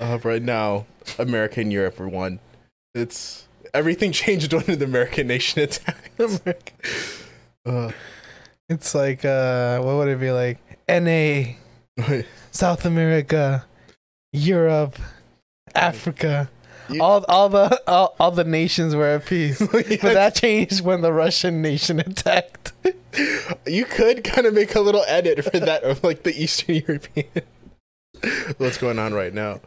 [0.00, 0.86] Uh, right now,
[1.18, 2.40] America and Europe are one.
[2.94, 6.72] It's everything changed when the American nation attacked.
[7.64, 7.92] Uh,
[8.68, 10.58] It's like, uh, what would it be like?
[10.88, 11.54] NA,
[12.50, 13.64] South America,
[14.32, 14.98] Europe,
[15.74, 16.50] Africa.
[16.88, 19.58] You- All, all the all, all the nations were at peace.
[19.72, 22.72] But that changed when the Russian nation attacked.
[23.66, 27.26] You could kind of make a little edit for that of like the Eastern European.
[28.58, 29.60] What's going on right now?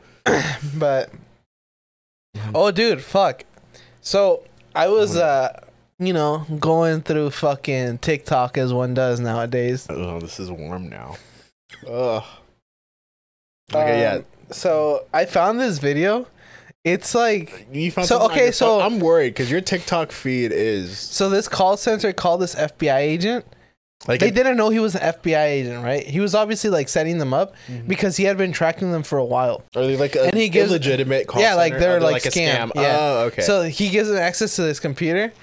[0.76, 1.12] But
[2.54, 3.46] oh, dude, fuck.
[4.02, 4.44] So
[4.76, 5.60] I was, uh,
[6.00, 9.88] you know, going through fucking TikTok as one does nowadays.
[9.90, 11.18] Oh, this is warm now.
[11.88, 12.24] Ugh.
[13.74, 16.28] Okay, Um, So I found this video.
[16.86, 17.68] It's like.
[17.74, 21.76] You found so, okay, so- I'm worried because your TikTok feed is so this call
[21.76, 23.46] center called this FBI agent.
[24.08, 26.06] like They it- didn't know he was an FBI agent, right?
[26.06, 27.88] He was obviously like setting them up Mhm.
[27.88, 29.64] because he had been tracking them for a while.
[29.76, 32.26] Are they like a and he gives- illegitimate call Yeah, like they're Are they like
[32.26, 32.72] a scam, scam.
[32.76, 32.98] yeah.
[33.00, 33.42] Oh, okay.
[33.42, 35.34] So he gives them access to this computer,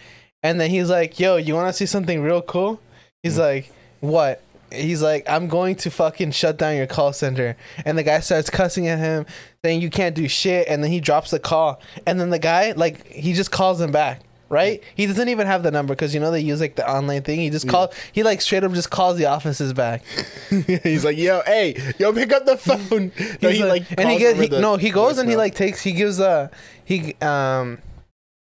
[0.45, 2.79] and then he's like, "Yo, you want to see something real cool?"
[3.25, 3.39] He's Mm.
[3.41, 8.03] like, "What?" He's like, "I'm going to fucking shut down your call center." And the
[8.03, 9.25] guy starts cussing at him,
[9.65, 12.73] saying, "You can't do shit." And then he drops the call, and then the guy
[12.73, 14.21] like he just calls him back.
[14.51, 14.83] Right?
[14.95, 17.41] He doesn't even have the number because you know they use like the online thing.
[17.41, 17.93] He just call.
[18.13, 20.03] He like straight up just calls the offices back.
[20.85, 23.11] he's like, "Yo, hey, yo, pick up the phone."
[23.43, 25.29] No, He's he like, and he calls gets over he, the no he goes and
[25.29, 25.39] he voicemail.
[25.39, 26.49] like takes he gives uh
[26.85, 27.79] he um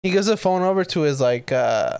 [0.04, 1.98] he gives the phone over to his like uh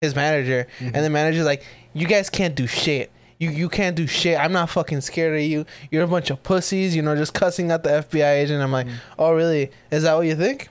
[0.00, 0.94] his manager Mm-hmm.
[0.96, 4.52] and the manager's like you guys can't do shit you you can't do shit i'm
[4.52, 7.82] not fucking scared of you you're a bunch of pussies you know just cussing at
[7.84, 8.72] the fbi agent i'm Mm.
[8.72, 8.86] like
[9.18, 10.68] oh really is that what you think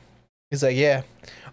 [0.52, 1.04] he's like yeah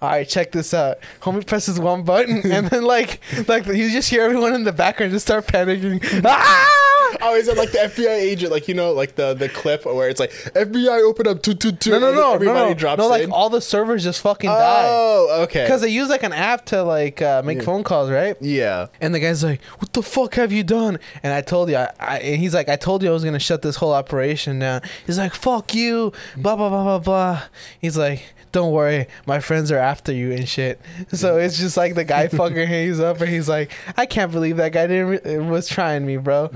[0.01, 0.98] all right, check this out.
[1.20, 5.12] Homie presses one button, and then like, like you just hear everyone in the background
[5.12, 6.03] just start panicking.
[6.27, 7.01] ah!
[7.22, 10.09] Oh, is it like the FBI agent, like you know, like the the clip where
[10.09, 11.90] it's like FBI open up two two two?
[11.90, 13.09] No, no, no, everybody no, no, drops no.
[13.09, 13.31] Like in.
[13.33, 14.85] all the servers just fucking die.
[14.88, 15.64] oh, okay.
[15.64, 17.64] Because they use like an app to like uh, make Yeah.
[17.64, 18.37] phone calls, right?
[18.40, 21.77] yeah, And the guy's like, "What the fuck have you done?" And I told you,
[21.77, 24.59] I, I and he's like, "I told you I was gonna shut this whole operation
[24.59, 27.42] down." He's like, "Fuck you," blah blah blah blah blah.
[27.81, 28.22] He's like,
[28.53, 30.81] "Don't worry, my friends are after you and shit."
[31.12, 34.57] So it's just like the guy fucking hangs up, and he's like, "I can't believe
[34.57, 36.51] that guy didn't re- was trying me, bro."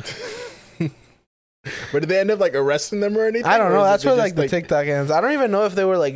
[1.92, 3.46] but did they end up like arresting them or anything?
[3.46, 3.85] I don't know.
[3.85, 5.11] That's where just, like the TikTok ends.
[5.11, 6.14] I don't even know if they were like,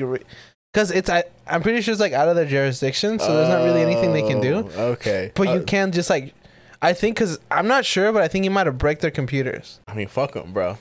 [0.73, 3.65] because it's I I'm pretty sure it's like out of their jurisdiction, so there's not
[3.65, 4.71] really anything they can do.
[4.77, 6.35] Oh, Okay, But you Uh, can just like,
[6.83, 9.81] I think because I'm not sure, but I think you might have break their computers
[9.87, 10.79] I mean, fuck them, bro.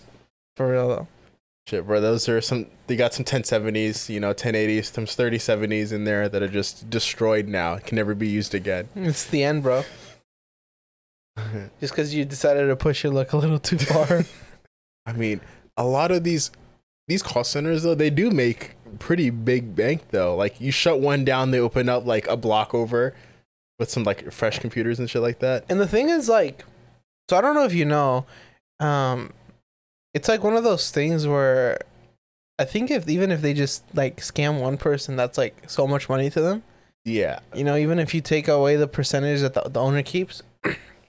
[0.56, 1.08] for real though.
[1.68, 2.02] Shit, bro.
[2.02, 2.66] Those are some.
[2.88, 7.48] They got some 1070s, you know, 1080s, some 3070s in there that are just destroyed
[7.48, 7.78] now.
[7.78, 8.90] Can never be used again.
[8.96, 9.84] It's the end, bro.
[11.80, 14.26] Just because you decided to push your luck a little too far.
[15.10, 15.42] I mean,
[15.78, 16.52] a lot of these
[17.08, 20.36] these call centers though, they do make pretty big bank though.
[20.36, 23.16] Like you shut one down, they open up like a block over
[23.80, 25.66] with some like fresh computers and shit like that.
[25.70, 26.66] and the thing is, like,
[27.30, 28.26] so I don't know if you know,
[28.80, 29.32] um,
[30.14, 31.80] it's like one of those things where
[32.60, 36.10] I think if even if they just like scam one person, that's like so much
[36.10, 36.64] money to them.
[37.06, 40.44] Yeah, You know, even if you take away the percentage that the, the owner keeps,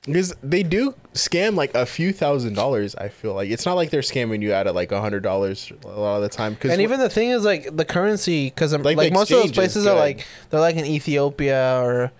[0.07, 2.95] because they do scam like a few thousand dollars.
[2.95, 5.71] I feel like it's not like they're scamming you out at like a hundred dollars
[5.85, 6.55] a lot of the time.
[6.55, 9.53] Because and even the thing is like the currency because like, Like, most of those
[9.53, 12.13] places are like they're like in Ethiopia or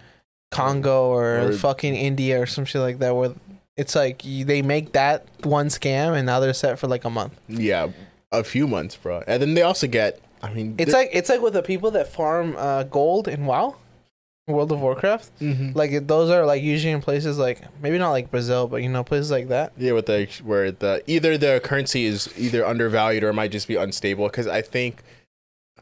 [0.51, 3.33] Congo or, Or- fucking India or some shit like that where
[3.77, 7.11] it's like you, they make that one scam and now they're set for like a
[7.11, 7.33] month.
[7.49, 7.89] yeah,
[8.31, 9.23] a few months, bro.
[9.27, 10.21] And then they also get.
[10.43, 13.77] I mean, It's like it's like with the people that farm uh, gold in WoW,
[14.53, 15.31] World of Warcraft.
[15.41, 15.75] Mhm.
[15.75, 19.05] Like those are like usually in places like maybe not like Brazil, but you know
[19.05, 19.73] places like that.
[19.79, 23.69] Yeah, with the where the either the currency is either undervalued or it might just
[23.69, 24.27] be unstable.
[24.29, 25.03] Because I think,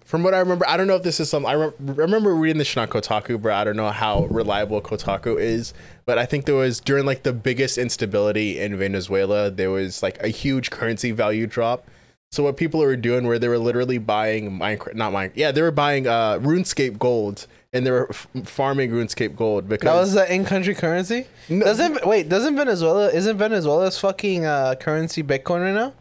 [0.05, 1.45] from what I remember, I don't know if this is some.
[1.45, 5.39] I rem- remember reading this shit on Kotaku, but I don't know how reliable Kotaku
[5.39, 5.75] is.
[6.07, 10.23] But I think there was during like the biggest instability in Venezuela, there was like
[10.23, 11.87] a huge currency value drop.
[12.31, 15.62] So what people were doing, where they were literally buying Minecraft, not Minecraft, yeah, they
[15.62, 20.12] were buying uh RuneScape gold, and they were f- farming RuneScape gold because That was
[20.12, 21.27] the in-country currency.
[21.49, 22.29] No, Doesn't wait?
[22.29, 23.09] Doesn't Venezuela?
[23.11, 25.95] Isn't Venezuela's fucking uh, currency Bitcoin right now?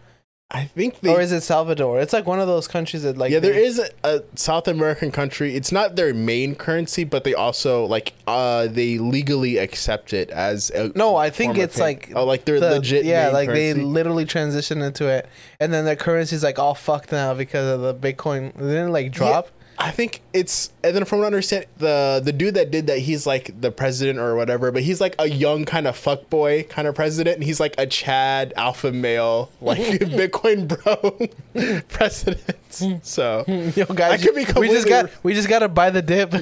[0.50, 2.00] I think they or is it Salvador?
[2.00, 4.70] It's like one of those countries that like yeah, there they- is a, a South
[4.70, 5.56] American country.
[5.56, 10.70] It's not their main currency, but they also like uh they legally accept it as
[10.70, 14.26] a No, I think it's like oh like their the- legit Yeah, like they literally
[14.26, 15.28] transitioned into it,
[15.60, 18.54] and then their currency is like all fucked now because of the Bitcoin.
[18.54, 19.50] They didn't like drop.
[19.80, 23.00] I think it's and then from what I understand, the the dude that did that,
[23.00, 26.64] he's like the president or whatever, but he's like a young kind of fuck boy
[26.64, 33.04] kind of president, and he's like a Chad alpha male like Bitcoin bro president.
[33.06, 36.34] So Yo, guys, I could be we just got we just gotta buy the dip.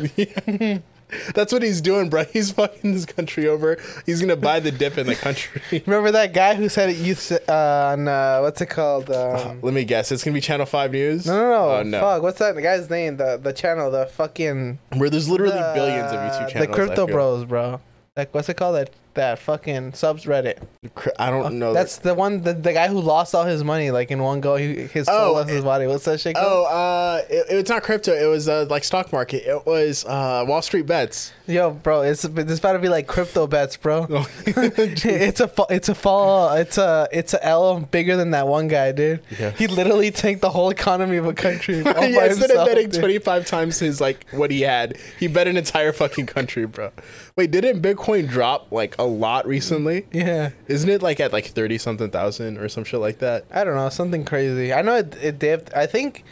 [1.33, 2.23] That's what he's doing, bro.
[2.33, 3.77] He's fucking this country over.
[4.05, 5.61] He's gonna buy the dip in the country.
[5.85, 9.09] Remember that guy who said it youth uh, on uh, what's it called?
[9.11, 10.11] Um, Let me guess.
[10.11, 11.25] It's gonna be Channel Five News.
[11.25, 11.99] no, no, no, Oh, no.
[12.01, 13.17] Fuck, what's that guy's name?
[13.17, 16.67] The the channel, the fucking Where there's literally the- billions of YouTube channels.
[16.67, 17.79] The crypto bros, bro.
[18.17, 18.75] Like what's it called?
[18.75, 20.59] That that fucking subreddit.
[20.93, 21.73] Cr- I don't know.
[21.73, 24.55] That's the one the, the guy who lost all his money like in one go.
[24.55, 25.87] He, his soul Oh, left his body.
[25.87, 26.45] What's that shit called?
[26.47, 28.13] Oh, uh, it, it's not crypto.
[28.13, 29.43] It was uh, like stock market.
[29.47, 31.31] It was uh, Wall Street bets.
[31.47, 34.07] Yo, bro, it's about to be like crypto bets, bro.
[34.45, 38.91] it's a it's a fall it's a it's a L bigger than that one guy,
[38.91, 39.21] dude.
[39.39, 39.51] Yeah.
[39.51, 41.81] He literally tanked the whole economy of a country.
[41.85, 42.99] all by yeah, instead of himself, betting dude.
[42.99, 46.91] twenty five times his like what he had, he bet an entire fucking country, bro.
[47.37, 50.05] Wait, didn't Bitcoin drop like a lot recently?
[50.13, 53.45] Yeah, Isn't it like at like thirty something thousand or some shit like that?
[53.51, 54.71] I don't know, something crazy.
[54.73, 55.73] I know it, it dipped.
[55.75, 56.23] I think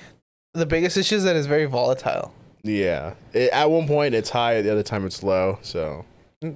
[0.53, 2.33] the biggest issue is that it's very volatile.
[2.63, 3.15] Yeah.
[3.33, 5.59] It, at one point it's high, the other time it's low.
[5.61, 6.05] So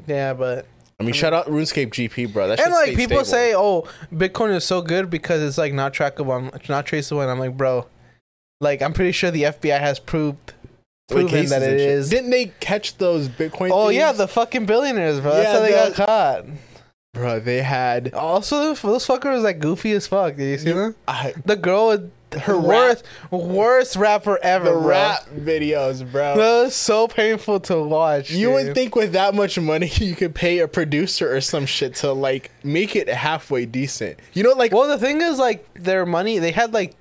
[0.07, 0.65] Yeah, but
[0.99, 2.47] I mean, shout out RuneScape GP, bro.
[2.47, 3.25] That and like people stable.
[3.25, 7.21] say, oh, Bitcoin is so good because it's like not trackable, it's not traceable.
[7.21, 7.85] And I'm like, bro,
[8.61, 10.53] like I'm pretty sure the FBI has proved
[11.07, 12.09] proven that it shit.
[12.09, 13.69] Didn't they catch those Bitcoin?
[13.71, 15.31] Oh yeah, the fucking billionaires, bro.
[15.31, 16.45] That's Yeah, how they the- got caught.
[17.13, 17.39] bro.
[17.39, 20.35] They had Also, those fuckers was like goofy as fuck.
[20.35, 20.95] Did you see them?
[21.07, 24.81] I, The girl with Her rap- worst, worst rapper ever, the bro.
[24.87, 26.35] rap videos, bro.
[26.37, 28.29] That was so painful to watch.
[28.29, 28.53] You dude.
[28.53, 32.11] would think with that much money you could pay a producer or some shit to
[32.11, 34.19] like make it halfway decent.
[34.33, 36.95] You know, like Well, the thing is, like their money, they had like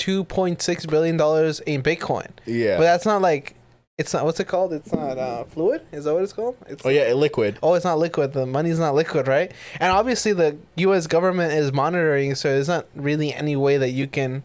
[0.00, 2.78] two point six billion dollars in Bitcoin, yeah.
[2.78, 3.54] but that's not like
[3.98, 4.72] it's not what's it called?
[4.72, 5.82] It's not uh, fluid.
[5.92, 6.56] Is that what it's called?
[6.66, 7.58] It's oh yeah, liquid.
[7.62, 8.32] Oh, it's not liquid.
[8.32, 9.52] The money's not liquid, right?
[9.78, 11.06] And obviously, the U.S.
[11.06, 14.42] government is monitoring, so there's not really any way that you can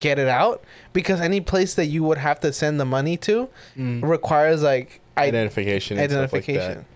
[0.00, 3.48] get it out because any place that you would have to send the money to
[3.76, 5.98] requires like Identification.
[5.98, 6.52] and stuff like that.
[6.52, 6.86] identification.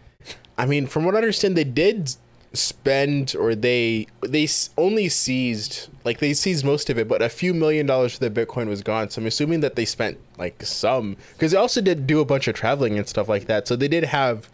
[0.58, 2.16] I mean, from what I understand, they did
[2.54, 7.54] spend or they they only seized like they seized most of it, but a few
[7.54, 9.10] million dollars for the Bitcoin was gone.
[9.10, 12.48] So I'm assuming that they spent like some because they also did do a bunch
[12.48, 13.68] of traveling and stuff like that.
[13.68, 14.48] So they did have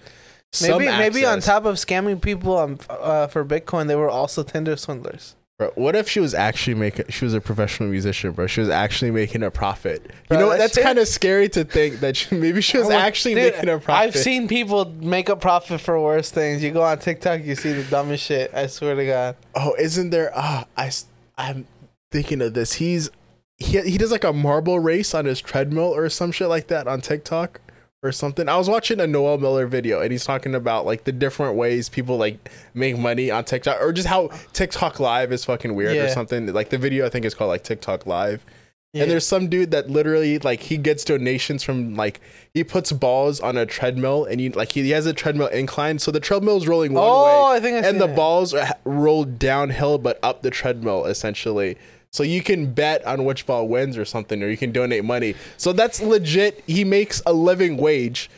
[0.53, 4.43] some maybe maybe on top of scamming people on uh, for Bitcoin, they were also
[4.43, 5.37] Tinder swindlers.
[5.61, 7.05] Bro, what if she was actually making?
[7.11, 8.46] She was a professional musician, bro.
[8.46, 10.11] She was actually making a profit.
[10.27, 10.57] Bro, you know what?
[10.57, 13.79] That's kind of scary to think that she, maybe she was actually dude, making a
[13.79, 13.90] profit.
[13.90, 16.62] I've seen people make a profit for worse things.
[16.62, 18.55] You go on TikTok, you see the dumbest shit.
[18.55, 19.37] I swear to God.
[19.55, 20.33] Oh, isn't there?
[20.35, 20.64] Ah,
[21.37, 21.66] I'm
[22.11, 22.73] thinking of this.
[22.73, 23.11] He's
[23.59, 26.88] he he does like a marble race on his treadmill or some shit like that
[26.88, 27.61] on TikTok
[28.03, 28.49] or something.
[28.49, 31.89] I was watching a Noel Miller video and he's talking about like the different ways
[31.89, 36.09] people like make money on TikTok or just how TikTok Live is fucking weird or
[36.09, 36.47] something.
[36.53, 38.45] Like the video I think is called like TikTok Live.
[38.93, 39.03] Yeah.
[39.03, 42.21] And there's some dude that literally like he gets donations from like
[42.55, 46.11] he puts balls on a treadmill and he like he has a treadmill incline so
[46.11, 48.17] the treadmill's rolling one Oh, way I think I've and the it.
[48.17, 51.77] balls are roll downhill but up the treadmill essentially.
[52.12, 55.35] So you can bet on which ball wins or something or you can donate money.
[55.57, 56.62] So that's legit.
[56.66, 58.29] He makes a living wage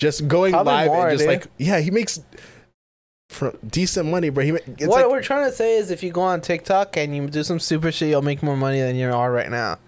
[0.00, 1.40] just going Probably live more, and just dude.
[1.40, 2.20] like yeah, he makes
[3.68, 4.44] decent money, bro.
[4.44, 7.14] He it's what like we're trying to say is if you go on TikTok and
[7.14, 9.78] you do some super shit, you'll make more money than you are right now.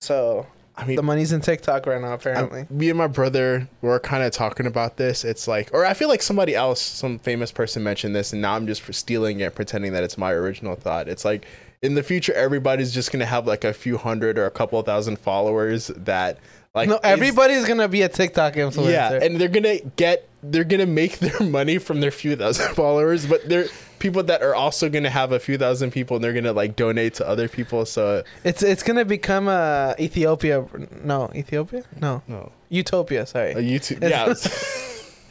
[0.00, 2.66] So I mean the money's in TikTok right now, I- apparently.
[2.70, 5.24] me and my brother were kind of talking about this.
[5.24, 8.54] It's like, or I feel like somebody else, some famous person mentioned this, and now
[8.56, 11.08] I'm just stealing it, pretending that it's my original thought.
[11.08, 11.46] It's like,
[11.82, 15.18] in the future, everybody's just gonna have like a few hundred or a couple thousand
[15.18, 16.38] followers that,
[16.74, 18.90] like, no, everybody's gonna be a TikTok influencer.
[18.92, 23.26] yeah, and they're gonna get, they're gonna make their money from their few thousand followers,
[23.26, 23.66] but they're
[23.98, 27.14] people that are also gonna have a few thousand people, and they're gonna like donate
[27.14, 27.84] to other people.
[27.84, 30.64] So, it's it's gonna become a Ethiopia.
[31.02, 31.82] No, Ethiopia.
[32.00, 33.26] No, no, Utopia.
[33.26, 33.52] Sorry.
[33.52, 34.32] a YouTube, yeah.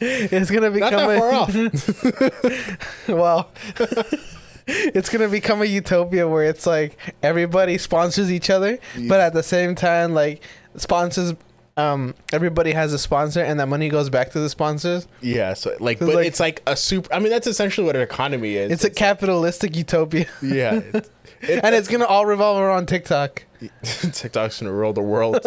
[0.00, 1.82] it's gonna Not become that
[3.06, 3.50] far a, well
[4.94, 9.42] it's gonna become a utopia where it's like everybody sponsors each other but at the
[9.42, 10.42] same time like
[10.76, 11.34] sponsors
[11.76, 15.74] um everybody has a sponsor and that money goes back to the sponsors Yeah, so
[15.80, 17.12] like, So, but like- it's like a super.
[17.14, 18.70] I mean, that's essentially what an economy is.
[18.70, 23.44] it's a like- capitalistic utopia yeah, it- it- and it's gonna all revolve around tiktok
[23.82, 25.38] TikTok's gonna rule the world.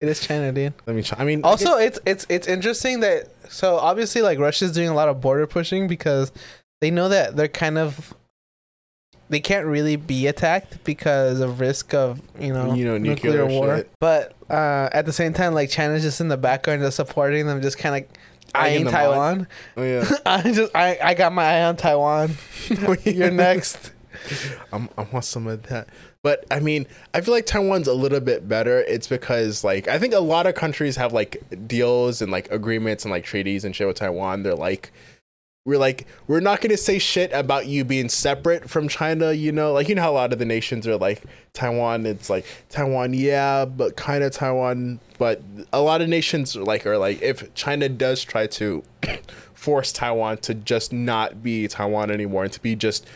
[0.00, 1.02] it is china dude Let me.
[1.02, 1.18] Try.
[1.20, 5.08] I mean, also it's it's it's interesting that so obviously like russia's doing a lot
[5.08, 6.32] of border pushing because
[6.80, 8.14] they know that they're kind of
[9.30, 13.46] they can't really be attacked because of risk of you know, You know, nuclear, nuclear
[13.46, 13.90] war shit.
[14.00, 17.60] but uh, at the same time like china's just in the background just supporting them
[17.60, 18.10] just kind of
[18.54, 22.32] eyeing taiwan oh yeah, i just I, I got my eye on taiwan
[23.04, 23.92] you're next
[24.72, 25.88] I'm, I want some of that.
[26.22, 28.80] But I mean, I feel like Taiwan's a little bit better.
[28.80, 33.04] It's because like I think a lot of countries have like deals and like agreements
[33.04, 34.42] and like treaties and shit with Taiwan.
[34.42, 34.92] They're like,
[35.68, 39.52] we're like we're not going to say shit about you being separate from China, you
[39.52, 39.74] know?
[39.74, 43.12] Like you know how a lot of the nations are like Taiwan, it's like Taiwan,
[43.12, 47.52] yeah, but kind of Taiwan, but a lot of nations are like are like if
[47.52, 48.82] China does try to
[49.52, 53.06] force Taiwan to just not be Taiwan anymore and to be just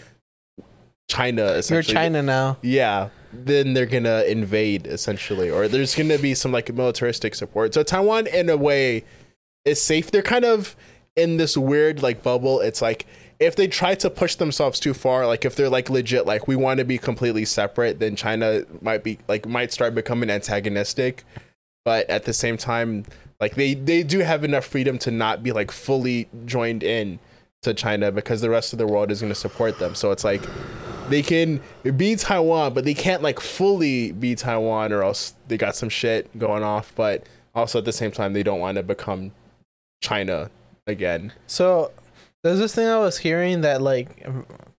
[1.09, 1.81] China You're.
[1.81, 2.59] China now.
[2.61, 7.73] Yeah, then they're gonna invade essentially, or there's gonna be some like militaristic support.
[7.73, 9.05] So Taiwan, in a way,
[9.65, 10.11] is safe.
[10.11, 10.77] They're kind of
[11.17, 12.61] in this weird like bubble.
[12.61, 13.07] It's like
[13.39, 16.57] if they try to push themselves too far, like if they're like legit, like we
[16.57, 21.25] want to be completely separate, then China might be like might start becoming antagonistic.
[21.85, 23.05] But at the same time,
[23.41, 27.19] like they they do have enough freedom to not be like fully joined in
[27.63, 29.95] to China because the rest of the world is going to support them.
[29.95, 30.43] So it's like
[31.09, 31.61] they can
[31.97, 36.39] be Taiwan, but they can't like fully be Taiwan, or else they got some shit
[36.39, 36.93] going off.
[36.95, 39.33] But also at the same time, they don't want to become
[40.01, 40.51] China
[40.87, 41.33] again.
[41.47, 41.91] So
[42.43, 44.27] there's this thing I was hearing that like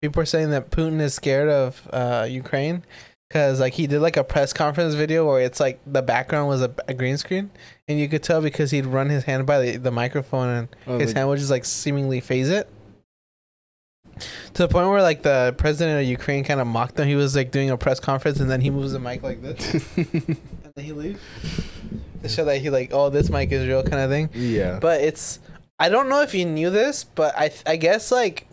[0.01, 2.83] people are saying that Putin is scared of uh, Ukraine
[3.29, 6.61] because like he did like a press conference video where it's like the background was
[6.61, 7.49] a, a green screen
[7.87, 10.99] and you could tell because he'd run his hand by the, the microphone and Oh,
[10.99, 12.69] his hand would just like seemingly phase it.
[14.53, 17.07] To the point where like the president of Ukraine kind of mocked him.
[17.07, 19.73] He was like doing a press conference and then he moves the mic like this
[19.97, 20.37] and
[20.75, 21.19] then he leaves
[22.21, 24.29] to show that he like oh this mic is real kind of thing.
[24.33, 25.39] yeah, But it's
[25.83, 28.47] I don't know if you knew this, but I I guess like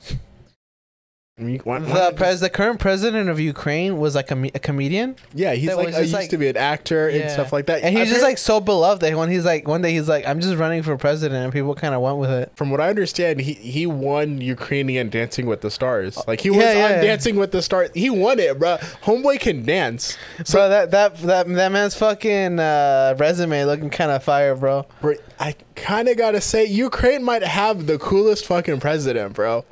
[1.40, 4.50] I mean, why- why the pres the current president of Ukraine was like a, me-
[4.54, 7.08] a comedian, yeah, he's that like was I just, used like- to be an actor
[7.08, 7.28] and Yeah.
[7.28, 7.82] stuff like that.
[7.82, 10.40] and he's just like so beloved that when he's like one day he's like I'm
[10.40, 12.52] just running for president, and people kind of went with it.
[12.54, 16.18] from what I understand, he he won Ukrainian Dancing with the Stars.
[16.28, 17.00] Like he was yeah, on yeah.
[17.02, 17.90] Dancing with the Stars.
[17.94, 18.76] He won it, bro.
[19.04, 20.18] Homeboy can dance.
[20.44, 24.84] So that that that that man's fucking uh, resume looking kind of fire, bro.
[25.00, 29.64] Bro, I kind of gotta say, Ukraine might have the coolest fucking president, bro.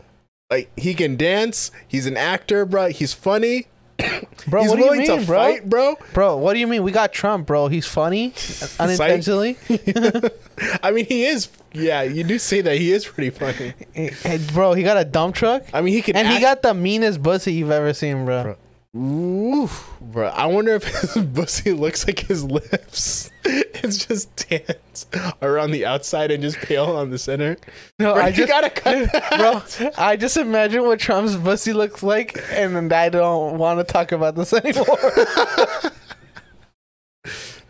[0.50, 1.70] Like he can dance.
[1.86, 2.88] He's an actor, bro.
[2.88, 3.66] He's funny.
[4.46, 5.36] Bro, he's what do you mean, to bro?
[5.36, 5.96] fight, bro.
[6.14, 6.84] Bro, what do you mean?
[6.84, 7.66] We got Trump, bro.
[7.66, 8.32] He's funny
[8.78, 9.58] unintentionally.
[10.82, 11.48] I mean, he is.
[11.72, 13.74] Yeah, you do say that he is pretty funny.
[14.22, 16.14] Hey, bro, he got a dump truck, I mean, he can.
[16.14, 18.44] and he got the meanest pussy you've ever seen, bro.
[18.44, 18.56] Bro.
[18.96, 20.28] Oof, bro.
[20.28, 20.84] I wonder if
[21.14, 23.30] his pussy looks like his lips.
[23.80, 25.06] It's just tans
[25.40, 27.56] around the outside and just pale on the center.
[27.98, 29.80] No, Bro, I just gotta cut that.
[29.80, 29.92] bro.
[29.96, 34.10] I just imagine what Trump's pussy looks like, and then I don't want to talk
[34.12, 34.98] about this anymore.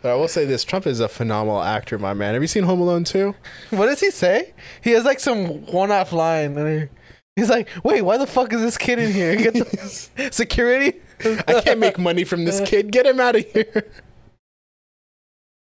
[0.01, 2.33] But I will say this: Trump is a phenomenal actor, my man.
[2.33, 3.33] Have you seen Home Alone 2?
[3.69, 4.53] what does he say?
[4.81, 6.87] He has like some one-off line, and he,
[7.35, 9.35] he's like, "Wait, why the fuck is this kid in here?
[9.37, 10.99] Get the security."
[11.47, 12.91] I can't make money from this kid.
[12.91, 13.85] Get him out of here.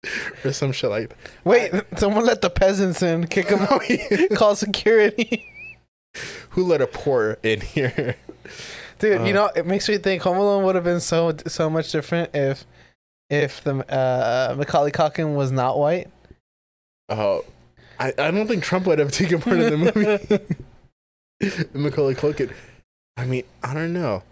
[0.46, 1.18] or some shit like that.
[1.44, 3.28] Wait, someone let the peasants in.
[3.28, 3.82] Kick him out.
[4.36, 5.46] Call security.
[6.52, 8.16] Who let a poor in here?
[9.00, 9.32] Dude, you Uh.
[9.32, 12.66] know, it makes me think Home Alone would have been so so much different if
[13.30, 16.10] if the uh, Macaulay Culkin was not white.
[17.10, 17.44] Oh,
[18.00, 20.48] I, I don't think Trump would have taken part in the
[21.40, 21.66] movie.
[21.74, 22.52] Macaulay Culkin.
[23.18, 24.24] I mean, I don't know.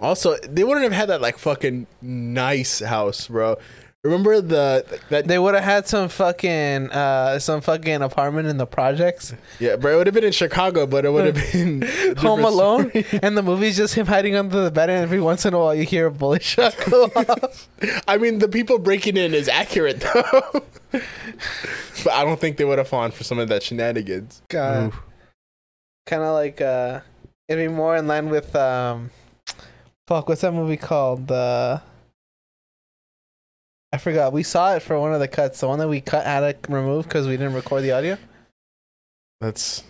[0.00, 3.56] Also, they wouldn't have had that like fucking nice house, bro.
[4.04, 8.66] Remember the that They would have had some fucking uh some fucking apartment in the
[8.66, 9.34] projects.
[9.58, 9.94] yeah, bro.
[9.94, 11.86] It would have been in Chicago, but it would have been a
[12.20, 12.92] Home different Alone,
[13.22, 15.74] and the movie's just him hiding under the bed, and every once in a while
[15.74, 17.68] you hear a bullet shot go off.
[18.06, 22.78] I mean, the people breaking in is accurate though, but I don't think they would
[22.78, 24.40] have fallen for some of that shenanigans.
[24.48, 24.92] God,
[26.06, 27.00] kind of like uh,
[27.48, 29.10] it'd be more in line with um,
[30.06, 31.28] fuck, what's that movie called?
[31.28, 31.82] The
[33.92, 34.32] I forgot.
[34.32, 35.60] We saw it for one of the cuts.
[35.60, 38.18] The one that we cut had to remove because we didn't record the audio.
[39.40, 39.84] That's.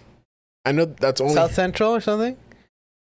[0.65, 1.35] I know that's only.
[1.35, 2.37] South Central or something.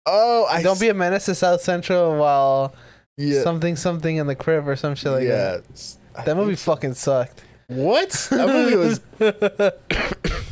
[0.07, 2.75] oh, I Don't be a menace to South Central while
[3.17, 3.43] yeah.
[3.43, 5.59] something something in the crib or some shit like yeah.
[5.59, 5.97] that.
[6.15, 7.43] I That movie fucking sucked.
[7.69, 8.11] What?
[8.31, 9.01] That movie was.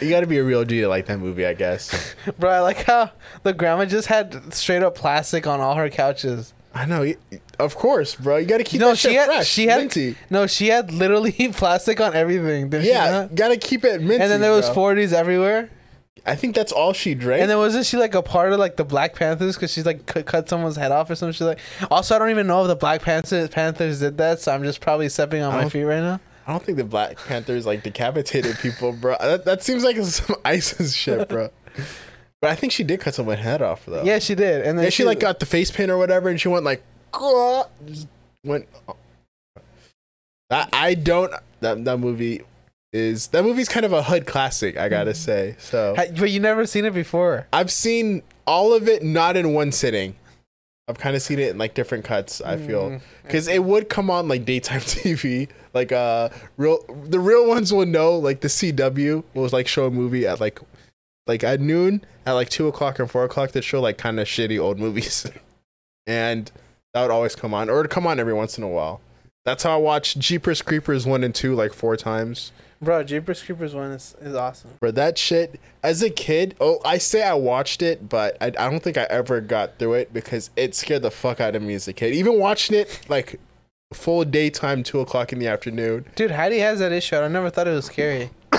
[0.00, 2.14] you got to be a real G to like that movie, I guess.
[2.38, 3.10] Bro, I like how
[3.42, 6.52] the grandma just had straight up plastic on all her couches.
[6.74, 7.12] I know.
[7.60, 8.36] Of course, bro.
[8.38, 9.46] You got to keep No, that shit she had- fresh.
[9.48, 10.16] she had- minty.
[10.28, 12.68] No, she had literally plastic on everything.
[12.70, 14.20] Didn't Yeah, got to keep it minty.
[14.20, 14.68] And then there was.
[14.70, 15.70] 40s everywhere.
[16.26, 17.42] I think that's all she drank.
[17.42, 20.06] And then wasn't she like a part of like the Black Panthers because she's like
[20.06, 21.34] cut, cut someone's head off or something?
[21.34, 21.58] shit like.
[21.92, 24.80] Also, I don't even know if the Black Panthers Panthers did that, so I'm just
[24.80, 26.20] probably stepping on my feet right now.
[26.46, 29.16] I don't think the Black Panthers like decapitated people, bro.
[29.18, 31.50] That, that seems like some ISIS shit, bro.
[32.40, 34.02] But I think she did cut someone's head off though.
[34.02, 34.66] Yeah, she did.
[34.66, 34.90] And then yeah.
[34.90, 36.82] She like got the face paint or whatever, and she went like,
[37.12, 38.08] "Gah," just
[38.44, 38.68] went.
[38.86, 38.92] Uh,
[40.50, 41.32] I, I don't.
[41.60, 42.42] That that movie
[42.92, 45.18] is that movie's kind of a hood classic, I gotta mm-hmm.
[45.18, 45.56] say.
[45.58, 47.46] So But you never seen it before.
[47.52, 50.14] I've seen all of it not in one sitting.
[50.86, 52.40] I've kind of seen it in like different cuts.
[52.42, 55.48] I feel Mm, because it would come on like daytime TV.
[55.72, 58.16] Like uh, real the real ones will know.
[58.18, 60.60] Like the CW was like show a movie at like
[61.26, 63.52] like at noon at like two o'clock and four o'clock.
[63.52, 65.26] They show like kind of shitty old movies,
[66.06, 66.50] and
[66.92, 69.00] that would always come on or it'd come on every once in a while.
[69.44, 72.52] That's how I watched Jeepers Creepers one and two like four times.
[72.84, 74.70] Bro, Jeepers Creepers one is, is awesome.
[74.78, 78.70] For that shit, as a kid, oh, I say I watched it, but I, I
[78.70, 81.74] don't think I ever got through it because it scared the fuck out of me
[81.74, 82.14] as a kid.
[82.14, 83.40] Even watching it like
[83.92, 86.04] full daytime, two o'clock in the afternoon.
[86.14, 87.16] Dude, Heidi has that issue.
[87.16, 88.30] I never thought it was scary.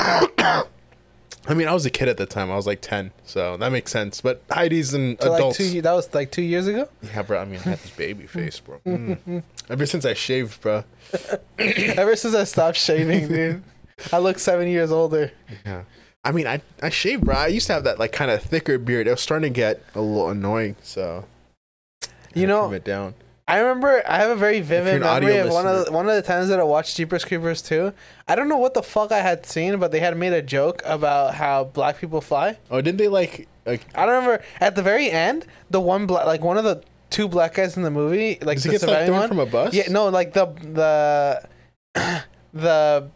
[1.47, 2.49] I mean, I was a kid at the time.
[2.51, 4.19] I was like ten, so that makes sense.
[4.19, 5.55] But Heidi's an So like adult.
[5.55, 6.89] two, that was like two years ago.
[7.03, 7.39] yeah, bro.
[7.39, 8.79] I mean, I had this baby face, bro.
[8.85, 9.43] Mm.
[9.69, 10.83] Ever since I shaved, bro.
[11.59, 13.63] Ever since I stopped shaving, dude,
[14.11, 15.31] I look seven years older.
[15.65, 15.83] Yeah.
[16.23, 17.35] I mean, I I shaved, bro.
[17.35, 19.07] I used to have that like kind of thicker beard.
[19.07, 21.25] It was starting to get a little annoying, so
[22.33, 23.13] You know, it down.
[23.47, 26.23] I remember I have a very vivid memory of one of the, one of the
[26.23, 27.93] times that I watched Jeepers Creepers 2.
[28.27, 30.81] I don't know what the fuck I had seen, but they had made a joke
[30.83, 32.57] about how black people fly.
[32.71, 36.25] Oh, didn't they like like I don't remember at the very end, the one black
[36.25, 36.81] like one of the
[37.11, 39.27] two black guys in the movie, like Does the he get like thrown one.
[39.29, 39.75] from a bus?
[39.75, 40.47] Yeah, no, like the
[41.93, 42.23] the
[42.53, 43.11] the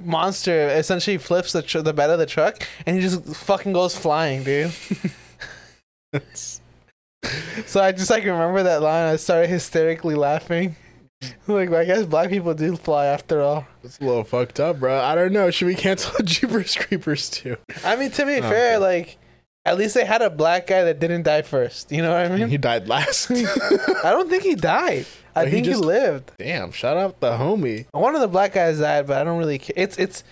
[0.00, 3.96] monster essentially flips the tr- the bed of the truck and he just fucking goes
[3.96, 4.72] flying, dude.
[7.66, 9.12] So I just like remember that line.
[9.12, 10.76] I started hysterically laughing.
[11.46, 13.64] Like I guess black people do fly after all.
[13.84, 14.98] It's a little fucked up, bro.
[15.00, 15.52] I don't know.
[15.52, 17.56] Should we cancel Jeepers Creepers too?
[17.84, 18.78] I mean, to be Oh, fair, okay.
[18.78, 19.18] like
[19.64, 21.92] at least they had a black guy that didn't die first.
[21.92, 22.48] You know what I mean?
[22.48, 23.30] He died last.
[23.30, 25.06] I don't think he died.
[25.34, 26.32] I Oh, he think he lived.
[26.38, 26.72] Damn!
[26.72, 27.86] Shout out the homie.
[27.92, 29.58] One of the black guys died, but I don't really.
[29.58, 29.74] Care.
[29.76, 30.24] It's it's.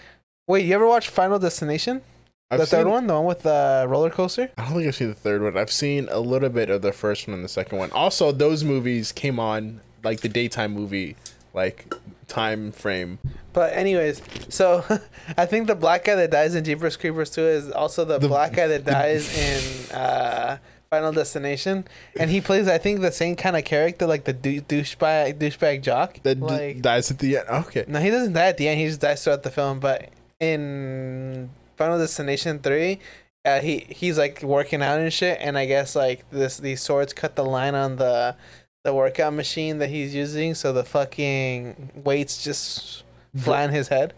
[0.46, 2.02] Wait, you ever watch Final Destination?
[2.50, 4.50] I've the third seen- one, the one with the roller coaster.
[4.58, 5.56] I don't think I've seen the third one.
[5.56, 7.92] I've seen a little bit of the first one and the second one.
[7.92, 11.14] Also, those movies came on like the daytime movie,
[11.54, 11.94] like
[12.26, 13.18] time frame.
[13.52, 14.84] But anyways, so
[15.38, 18.26] I think the black guy that dies in Jeepers Creepers 2 is also the, The-
[18.28, 20.58] black guy that dies in uh,
[20.90, 21.86] Final Destination,
[22.18, 25.82] and he plays I think the same kind of character like the dou- douchebag douchebag
[25.82, 26.20] jock.
[26.24, 27.48] That d- like dies at the end.
[27.48, 27.84] Okay.
[27.86, 28.80] no, he doesn't die at the end.
[28.80, 29.78] He just dies throughout the film.
[29.78, 30.08] But
[30.40, 32.98] in Final Destination 3.
[33.42, 37.14] Uh, he he's like working out and shit, and I guess like this these swords
[37.14, 38.36] cut the line on the
[38.84, 43.02] the workout machine that he's using, so the fucking weights just
[43.34, 44.12] fly on his head.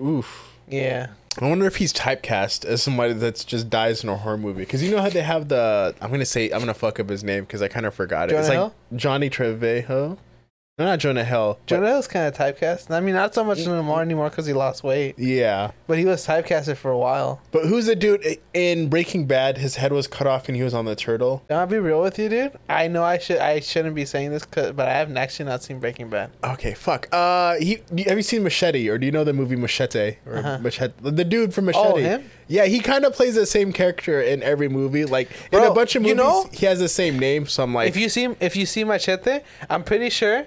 [0.00, 0.54] Oof.
[0.68, 1.08] Yeah.
[1.38, 4.60] I wonder if he's typecast as somebody that's just dies in a horror movie.
[4.60, 5.94] Because you know how they have the.
[6.00, 8.32] I'm gonna say I'm gonna fuck up his name because I kind of forgot it.
[8.32, 8.74] Jonah it's like Hill?
[8.94, 10.18] Johnny Trevejo.
[10.78, 11.58] No, not Jonah Hill.
[11.64, 12.90] Jonah Hill's kind of typecast.
[12.90, 15.70] I mean, not so much anymore anymore because he lost weight, Yeah.
[15.86, 17.40] but he was typecasted for a while.
[17.50, 18.22] But who's the dude
[18.52, 19.56] in Breaking Bad?
[19.56, 21.42] His head was cut off and he was on the turtle.
[21.48, 22.52] Can I be real with you, dude?
[22.68, 25.78] I know I should I shouldn't be saying this, but I haven't actually not seen
[25.80, 26.32] Breaking Bad.
[26.44, 27.08] Okay, fuck.
[27.10, 30.58] Uh, he have you seen Machete or do you know the movie Machete or Uh-huh.
[30.58, 30.92] Machete?
[31.00, 31.88] The dude from Machete.
[31.88, 32.30] Oh, him?
[32.48, 35.06] Yeah, he kind of plays the same character in every movie.
[35.06, 37.46] Like in a bunch of movies, you know- he has the same name.
[37.46, 39.38] So I'm like, if you see if you see Machete,
[39.70, 40.44] I'm pretty sure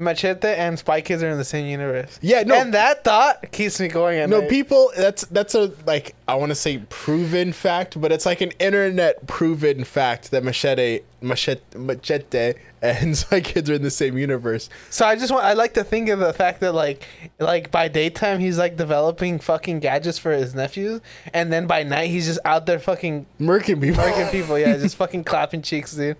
[0.00, 2.18] Machete and Spy Kids are in the same universe.
[2.22, 4.18] yeah, no, and that thought keeps me going.
[4.18, 4.50] At no night.
[4.50, 4.90] people.
[4.96, 9.26] That's that's a like I want to say proven fact, but it's like an internet
[9.26, 14.70] proven fact that Machete, Machete, Machete, and Spy Kids are in the same universe.
[14.88, 17.06] So I just want I like to think of the fact that like
[17.38, 21.00] like by daytime he's like developing fucking gadgets for his nephews,
[21.34, 24.02] and then by night he's just out there fucking Murking people.
[24.02, 24.58] murking people.
[24.58, 26.16] Yeah, just fucking clapping cheeks, dude.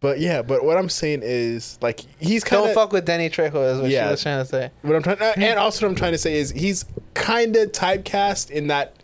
[0.00, 3.28] But yeah, but what I'm saying is like he's kind Don't of fuck with Danny
[3.28, 4.06] Trejo is what Yeah.
[4.06, 4.70] she was trying to say.
[4.82, 6.84] what I'm trying, and also what I'm trying to say is he's
[7.14, 8.94] kind of typecast in that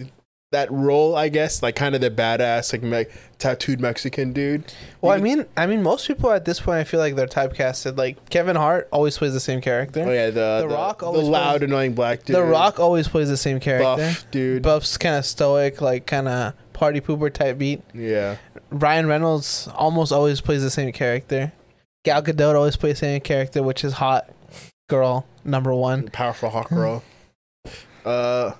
[0.52, 4.72] that role, I guess, like kind of the badass, like me- tattooed Mexican dude.
[5.00, 7.98] Well, I mean, I mean, most people at this point, I feel like they're typecasted.
[7.98, 10.04] Like Kevin Hart always plays the same character.
[10.06, 12.36] oh yeah, the The the, Rock the always loud, plays- annoying black dude.
[12.36, 13.84] The Rock always plays the same character.
[13.96, 14.62] buff dude.
[14.62, 17.82] Buff's kind of stoic, like kind of party pooper type beat.
[17.92, 18.36] Yeah,
[18.70, 21.52] Ryan Reynolds almost always plays the same character.
[22.04, 24.28] Gal Gadot always plays the same character, which is hot
[24.88, 26.08] girl number one.
[26.08, 27.02] powerful hot girl.
[28.04, 28.52] uh,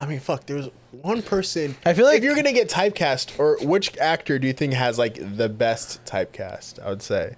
[0.00, 0.46] I mean, fuck.
[0.46, 1.76] There's one person.
[1.86, 4.98] I feel like if you're gonna get typecast, or which actor do you think has
[4.98, 6.82] like the best typecast?
[6.84, 7.36] I would say.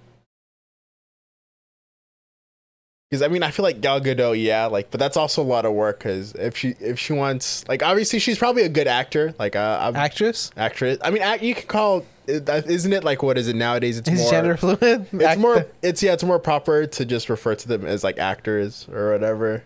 [3.11, 5.65] Because I mean, I feel like Gal Gadot, yeah, like, but that's also a lot
[5.65, 6.01] of work.
[6.01, 9.93] Because if she if she wants, like, obviously she's probably a good actor, like, uh,
[9.95, 10.99] actress actress.
[11.05, 13.99] I mean, act, you can call, isn't it like what is it nowadays?
[13.99, 15.07] It's is more gender fluid.
[15.13, 15.67] It's more.
[15.83, 16.15] It's yeah.
[16.15, 19.63] It's more proper to just refer to them as like actors or whatever.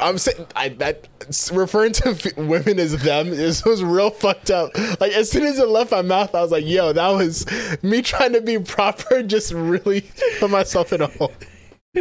[0.00, 1.08] I'm saying I that
[1.50, 4.70] referring to f- women as them is was real fucked up.
[5.00, 7.44] Like as soon as it left my mouth, I was like, "Yo, that was
[7.82, 10.04] me trying to be proper." Just really
[10.38, 11.32] put myself in a hole.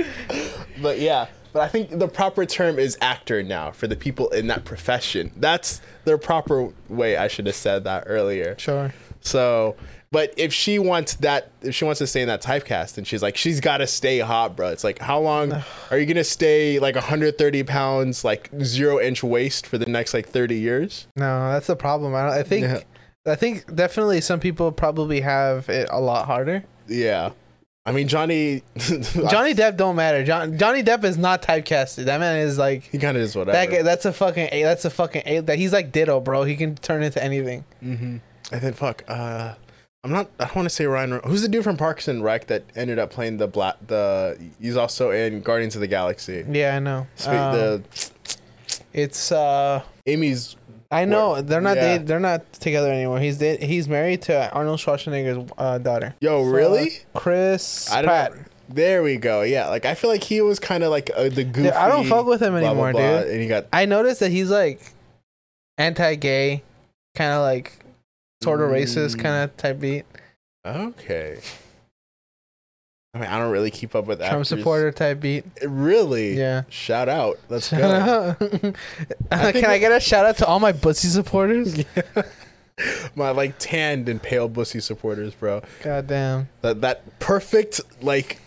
[0.81, 4.45] But yeah, but I think the proper term is actor now for the people in
[4.47, 5.31] that profession.
[5.35, 7.17] That's their proper way.
[7.17, 8.55] I should have said that earlier.
[8.59, 8.93] Sure.
[9.21, 9.75] So,
[10.11, 13.23] but if she wants that, if she wants to stay in that typecast, and she's
[13.23, 14.69] like, she's got to stay hot, bro.
[14.69, 15.51] It's like, how long
[15.89, 20.27] are you gonna stay like 130 pounds, like zero inch waist for the next like
[20.29, 21.07] 30 years?
[21.15, 22.13] No, that's the problem.
[22.13, 22.81] I, don't, I think Yeah.
[23.25, 26.63] I think definitely some people probably have it a lot harder.
[26.87, 27.31] Yeah,
[27.87, 30.23] I mean Johnny, Johnny Depp don't matter.
[30.25, 32.03] John, Johnny Depp is not typecasted.
[32.05, 33.71] That man is like he kind of is whatever.
[33.71, 33.83] that.
[33.85, 34.49] That's a fucking.
[34.51, 35.21] A- That's a fucking.
[35.25, 36.43] A- that he's like Ditto, bro.
[36.43, 37.63] He can turn into anything.
[37.79, 38.17] hmm
[38.51, 39.53] And then fuck, uh,
[40.03, 40.29] I'm not.
[40.37, 41.21] I don't want to say Ryan.
[41.25, 43.75] Who's the dude from Parks and Rec that ended up playing the black?
[43.87, 46.43] The he's also in Guardians of the Galaxy.
[46.49, 47.07] Yeah, I know.
[47.15, 47.83] Spe- Um, the
[48.93, 49.31] it's.
[49.31, 50.56] uh Amy's
[50.89, 51.75] I know they're not.
[51.77, 51.97] Yeah.
[51.97, 53.19] They, they're not together anymore.
[53.19, 56.15] He's da- he's married to Arnold Schwarzenegger's uh, daughter.
[56.21, 56.91] yo, So, really?
[57.13, 58.35] Chris I Pratt.
[58.35, 58.41] know.
[58.69, 59.43] There we go.
[59.43, 61.71] Yeah, like I feel like he was kind of like uh, the goofy.
[61.71, 63.31] I don't fuck with him blah, blah, anymore, blah, dude.
[63.31, 64.81] And he got I noticed that he's like
[65.77, 66.63] anti-gay,
[67.15, 67.71] kind of like
[68.43, 69.19] sort of racist Mm.
[69.19, 70.05] kind of type beat.
[70.65, 71.39] okay.
[73.17, 74.49] I mean, I don't really keep up with Trump actors.
[74.49, 75.43] supporter type beat.
[75.65, 76.37] Really?
[76.37, 76.63] Yeah.
[76.69, 77.39] Shout out.
[77.49, 78.45] Let's Shout go.
[78.45, 78.75] out.
[79.31, 81.83] I Can I get a shout out to all my bussy supporters?
[83.15, 85.63] My like tanned and pale bussy supporters, bro.
[85.81, 86.47] God damn.
[86.61, 88.37] That that perfect like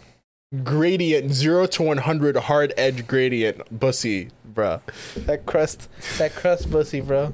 [0.62, 4.82] gradient zero to one hundred hard edge gradient bussy, bro.
[5.16, 7.32] That crust, that crust bussy, bro.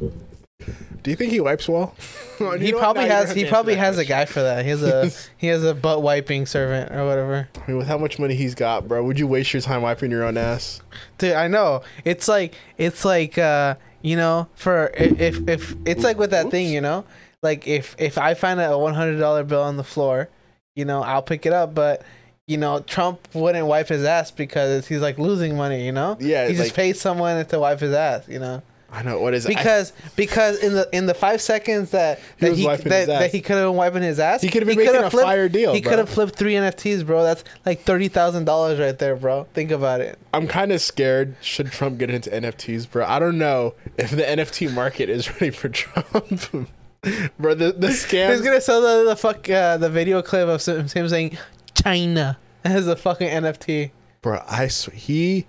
[0.58, 1.94] Do you think he wipes well?
[2.38, 2.58] He know what?
[2.82, 3.34] probably Nah, you don't has.
[3.34, 4.62] He probably answer that has a guy for that.
[4.62, 7.48] He has a he has a butt wiping servant or whatever.
[7.56, 10.10] I mean, with how much money he's got, bro, would you waste your time wiping
[10.10, 10.82] your own ass?
[11.16, 11.80] Dude, I know.
[12.04, 16.68] It's like it's like uh, you know, for if if it's like with that thing,
[16.68, 17.06] you know,
[17.42, 20.28] like if if I find a one hundred dollar bill on the floor,
[20.74, 21.74] you know, I'll pick it up.
[21.74, 22.02] But
[22.46, 25.86] you know, Trump wouldn't wipe his ass because he's like losing money.
[25.86, 28.28] You know, Yeah, he just like- pays someone to wipe his ass.
[28.28, 28.62] You know,
[28.96, 29.48] I know what is it?
[29.48, 33.00] Because because in the in the five seconds that He that was he, wiping that,
[33.00, 33.20] his ass.
[33.20, 35.50] that he could have been wiping his ass, He could have been making a fire
[35.50, 35.90] deal, He bro.
[35.90, 37.22] could have flipped three NFTs, bro.
[37.22, 39.44] That's like thirty thousand dollars right there, bro.
[39.52, 40.18] Think about it.
[40.32, 41.36] I'm kind of scared.
[41.42, 43.04] Should Trump get into NFTs, bro?
[43.04, 46.06] I don't know if the NFT market is ready for Trump,
[47.38, 47.54] bro.
[47.54, 48.30] The the scam.
[48.30, 48.44] He's scam.
[48.44, 51.36] gonna sell the, the fuck uh, the video clip of him him saying
[51.74, 53.90] China as a fucking NFT.
[54.22, 55.46] bro i sw- he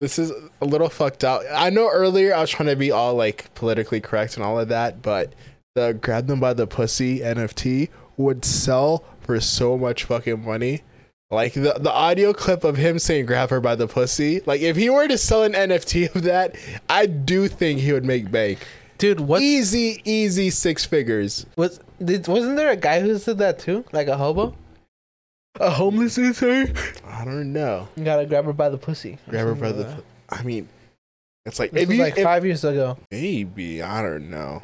[0.00, 1.42] this is a little fucked up.
[1.52, 4.68] i know earlier i was trying to be all like politically correct and all of
[4.68, 5.32] that but
[5.74, 10.82] the grab them by the pussy nft would sell for so much fucking money
[11.30, 14.76] like the, the audio clip of him saying grab her by the pussy like if
[14.76, 16.54] he were to sell an nft of that
[16.88, 18.66] i do think he would make bank
[18.98, 23.60] Dude, what easy easy six figures was did, wasn't there a guy who said that
[23.60, 23.84] too?
[23.92, 24.56] Like a hobo?
[25.60, 29.18] A homeless dude, i don't know You gotta grab her by the pussy.
[29.28, 30.68] grab her by the pu- i mean
[31.46, 31.76] it's like that.
[31.76, 32.98] This if was you like if- five years ago.
[33.10, 34.62] Maybe I don't know.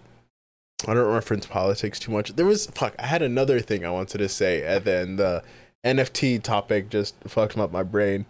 [0.86, 2.36] I don't reference politics too much.
[2.36, 2.94] There was fuck.
[2.98, 5.42] I had another thing I wanted to say, and then the
[5.82, 8.26] NFT topic just fucked up my brain.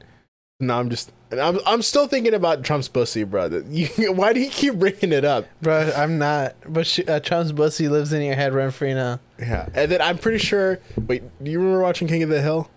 [0.60, 3.64] Now I'm just, I'm, I'm still thinking about Trump's pussy, brother.
[3.68, 5.46] You, why do you keep bringing it up?
[5.62, 6.54] Bro, I'm not.
[6.66, 9.20] But she, uh, Trump's pussy lives in your head rent free now.
[9.38, 10.78] Yeah, and then I'm pretty sure.
[10.96, 12.70] Wait, do you remember watching King of the Hill?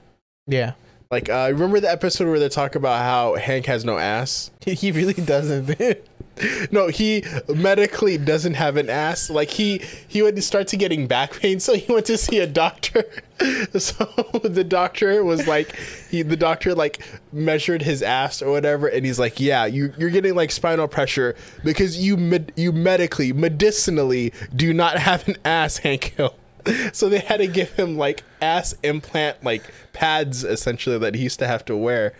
[0.48, 0.74] Yeah.
[1.12, 4.52] Like, uh, remember the episode where they talk about how Hank has no ass?
[4.66, 6.04] He really doesn't, dude.
[6.72, 9.30] No, he medically doesn't have an ass.
[9.30, 12.48] Like he he would start to getting back pain, so he went to see a
[12.48, 13.04] doctor.
[13.78, 14.06] So
[14.44, 15.76] the doctor was like,
[16.10, 20.10] he the doctor like measured his ass or whatever, and he's like, yeah, you you're
[20.10, 25.78] getting like spinal pressure because you med- you medically medicinally do not have an ass,
[25.86, 26.34] Hank Hill.
[26.94, 29.62] So they had to give him like ass implant like
[29.94, 32.14] pads essentially that he used to have to wear.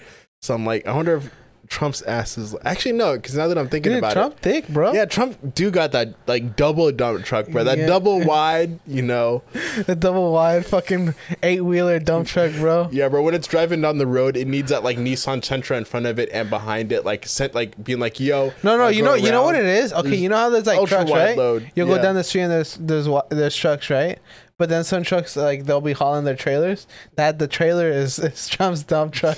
[0.44, 1.32] So I'm like, I wonder if
[1.70, 4.66] Trump's ass is actually no, because now that I'm thinking Dude, about Trump it, Trump
[4.66, 4.94] thick, bro.
[4.94, 7.64] yeah, Trump do got that like double dump truck, bro.
[7.64, 7.86] That Yeah.
[7.88, 9.44] double wide, you know.
[9.86, 11.14] The double wide fucking
[11.44, 12.90] eight wheeler dump truck, bro.
[12.92, 13.22] Yeah, bro.
[13.22, 16.20] When it's driving down the road, it needs that like Nissan Sentra in front of
[16.20, 19.14] it and behind it, like sent like being like, "Yo." No, no, I'll you know,
[19.16, 19.92] you know what it is.
[19.94, 21.38] Okay, you know how there's like trucks, right?
[21.38, 24.20] load, You'll go down the street and there's there's there's trucks, right?
[24.58, 26.88] But then some trucks like they'll be hauling their trailers.
[27.16, 29.38] That the trailer is, is Trump's dump truck.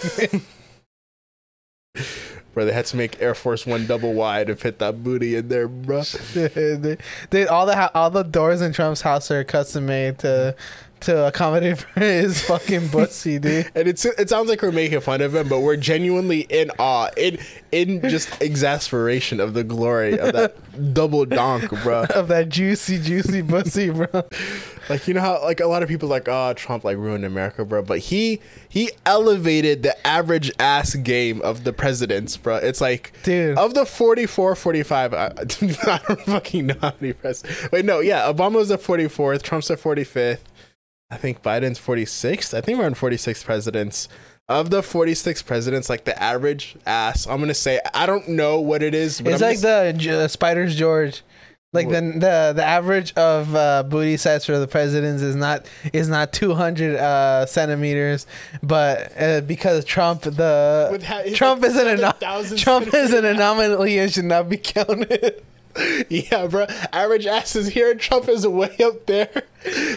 [2.53, 5.49] Bro, they had to make Air Force One double wide to fit that booty in
[5.49, 6.01] there, bro.
[6.33, 10.55] dude, all the all the doors in Trump's house are custom made to
[11.01, 13.69] to accommodate for his fucking pussy, dude.
[13.75, 17.09] And it's it sounds like we're making fun of him, but we're genuinely in awe,
[17.15, 17.37] in
[17.71, 20.55] in just exasperation of the glory of that
[20.93, 22.05] double donk, bro.
[22.05, 24.07] Of that juicy, juicy pussy, bro.
[24.89, 27.63] Like you know how like a lot of people like oh Trump like ruined America,
[27.63, 27.83] bro.
[27.83, 32.57] But he he elevated the average ass game of the presidents, bro.
[32.57, 33.57] It's like Dude.
[33.57, 35.13] of the 44, 45.
[35.13, 35.29] I, I
[36.07, 37.71] don't fucking know how many presidents.
[37.71, 40.48] Wait, no, yeah, Obama's the forty fourth, Trump's the forty fifth.
[41.11, 42.53] I think Biden's 46th.
[42.53, 44.07] I think we're on 46 presidents.
[44.47, 48.81] Of the 46 presidents, like the average ass, I'm gonna say I don't know what
[48.81, 49.21] it is.
[49.21, 51.21] But It's I'm like gonna the J- Spiders George.
[51.71, 56.09] Like the the the average of uh, booty size for the presidents is not is
[56.09, 58.25] not 200 uh, centimeters,
[58.63, 63.99] but uh, because Trump the ha- Trump is an ano- 7,000 Trump is an anomaly
[63.99, 65.43] and should not be counted.
[66.09, 66.65] Yeah, bro.
[66.91, 67.93] Average ass is here.
[67.95, 69.29] Trump is way up there.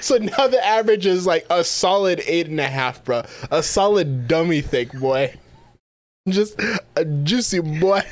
[0.00, 3.22] So now the average is like a solid eight and a half, bro.
[3.52, 5.34] A solid dummy thick boy.
[6.28, 6.60] Just
[6.96, 8.02] a juicy boy.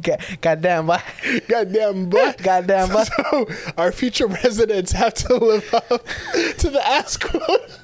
[0.00, 0.98] God, goddamn, boy.
[1.48, 2.32] Goddamn boy.
[2.38, 3.02] Goddamn, boy.
[3.02, 6.06] So our future presidents have to live up
[6.58, 7.78] to the ass quote.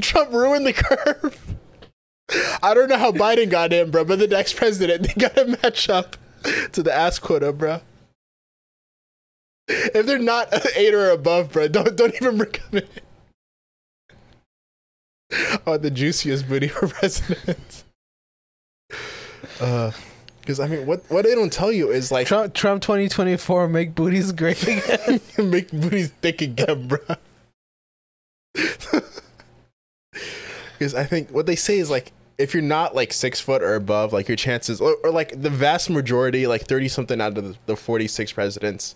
[0.00, 1.56] Trump ruined the curve.
[2.62, 5.90] I don't know how Biden got in, bro, but the next president, they gotta match
[5.90, 6.16] up
[6.72, 7.80] to the ass quota, bro.
[9.68, 12.38] If they're not eight or above, bro, don't don't even
[12.70, 12.82] them.
[15.66, 17.84] Oh, the juiciest booty for president.
[19.60, 19.92] Uh,
[20.40, 23.94] because I mean, what what they don't tell you is like Trump Trump 2024 make
[23.94, 25.20] booties great again.
[25.50, 26.98] make booties thick again, bro.
[30.72, 33.74] Because I think what they say is like if you're not like six foot or
[33.74, 37.44] above, like your chances, or, or like the vast majority, like thirty something out of
[37.44, 38.94] the, the forty six presidents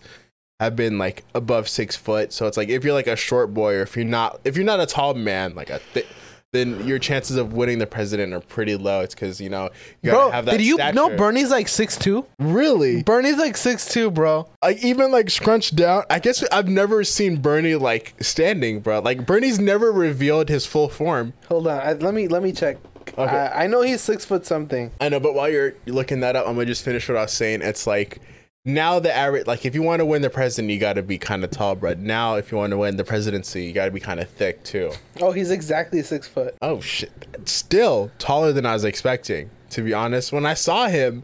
[0.59, 2.33] have been like above six foot.
[2.33, 4.65] So it's like if you're like a short boy, or if you're not, if you're
[4.65, 6.05] not a tall man, like a thi-
[6.53, 9.01] then your chances of winning the president are pretty low.
[9.01, 9.69] It's because you know
[10.01, 10.57] you gotta bro, have that.
[10.57, 11.15] did you know.
[11.15, 12.25] Bernie's like six two?
[12.39, 13.03] Really?
[13.03, 14.49] Bernie's like six two, bro.
[14.63, 16.03] like even like scrunched down.
[16.09, 18.99] I guess I've never seen Bernie like standing, bro.
[18.99, 21.33] Like Bernie's never revealed his full form.
[21.49, 22.77] Hold on, I, let me let me check.
[23.27, 23.35] Okay.
[23.35, 24.91] I, I know he's six foot something.
[25.01, 27.33] I know, but while you're looking that up, I'm gonna just finish what I was
[27.33, 27.63] saying.
[27.63, 28.19] It's like
[28.63, 31.17] now the average, like if you want to win the president, you got to be
[31.17, 31.93] kind of tall, bro.
[31.93, 34.61] Now if you want to win the presidency, you got to be kind of thick
[34.63, 34.91] too.
[35.21, 36.55] Oh, he's exactly six foot.
[36.61, 37.11] Oh shit!
[37.45, 39.49] Still taller than I was expecting.
[39.71, 41.23] To be honest, when I saw him.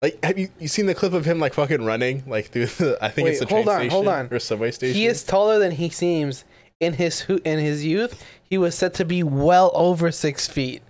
[0.00, 2.98] Like, have you, you seen the clip of him like fucking running like through the?
[3.02, 4.28] I think it's Wait, the train hold on, station hold on.
[4.30, 4.94] or subway station.
[4.96, 6.44] He is taller than he seems.
[6.80, 10.82] In his in his youth, he was said to be well over six feet.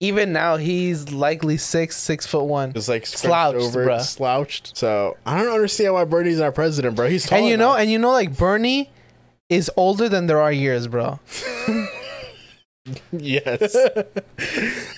[0.00, 2.72] Even now, he's likely six six foot one.
[2.74, 4.00] just like Slouched, over, bruh.
[4.02, 4.76] slouched.
[4.76, 7.08] So I don't understand why Bernie's our president, bro.
[7.08, 7.38] He's tall.
[7.38, 8.90] And you know, and you know, like Bernie
[9.48, 11.18] is older than there are years, bro.
[13.12, 13.72] yes,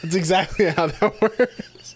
[0.02, 1.94] that's exactly how that works.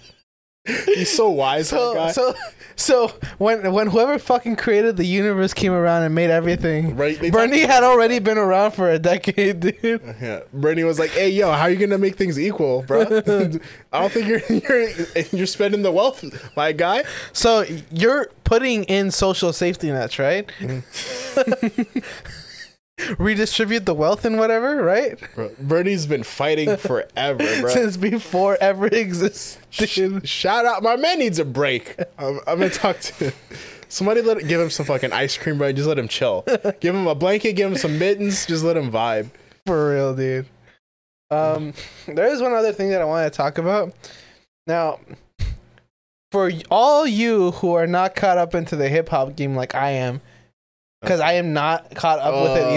[0.86, 2.12] He's so wise, So, guy.
[2.12, 2.34] so,
[2.76, 3.08] so
[3.38, 7.60] when when whoever fucking created the universe came around and made everything, Right, they Bernie
[7.60, 10.00] had already been around for a decade, dude.
[10.20, 13.02] yeah, Bernie was like, "Hey, yo, how are you gonna make things equal, bro?
[13.92, 14.88] I don't think you're you're
[15.32, 16.24] you're spending the wealth,
[16.56, 20.46] my guy." So you're putting in social safety nets, right?
[20.58, 21.98] Mm-hmm.
[23.18, 25.18] Redistribute the wealth and whatever, right?
[25.34, 27.70] Bro, Bernie's been fighting forever, bro.
[27.70, 30.28] Since before ever existed.
[30.28, 31.96] Shout out, my man needs a break.
[32.18, 33.32] I'm, I'm gonna talk to
[33.88, 34.22] somebody.
[34.22, 35.72] Let give him some fucking ice cream, bro.
[35.72, 36.44] Just let him chill.
[36.80, 37.54] give him a blanket.
[37.54, 38.46] Give him some mittens.
[38.46, 39.30] Just let him vibe.
[39.66, 40.46] For real, dude.
[41.30, 41.72] Um,
[42.06, 43.94] there is one other thing that I want to talk about.
[44.66, 45.00] Now,
[46.30, 49.90] for all you who are not caught up into the hip hop game like I
[49.90, 50.20] am,
[51.02, 52.70] because I am not caught up with it Uh,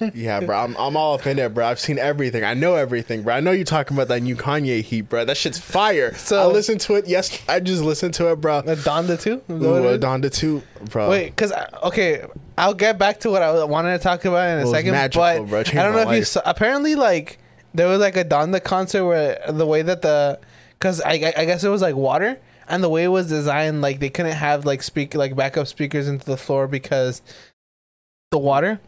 [0.00, 0.12] either.
[0.14, 0.58] Yeah, bro.
[0.58, 1.66] I'm, I'm all up in it, bro.
[1.66, 2.44] I've seen everything.
[2.44, 3.34] I know everything, bro.
[3.34, 5.24] I know you're talking about that new Kanye heat, bro.
[5.24, 6.14] That shit's fire.
[6.16, 7.06] So- I listened to it.
[7.06, 8.56] Yes, I just listened to it, bro.
[8.58, 9.42] Uh, Donda 2.
[9.48, 9.98] That Ooh.
[9.98, 11.08] Donda 2, bro.
[11.08, 11.52] Wait, because
[11.82, 12.24] okay,
[12.58, 14.92] I'll get back to what I wanted to talk about in a second.
[14.92, 15.60] magical, but bro.
[15.60, 16.42] I don't know if you saw.
[16.44, 17.38] Apparently, like
[17.74, 20.38] there was like a Donda concert where the way that the,
[20.78, 23.80] because I, I I guess it was like water and the way it was designed,
[23.80, 27.22] like they couldn't have like speak like backup speakers into the floor because
[28.30, 28.80] the water.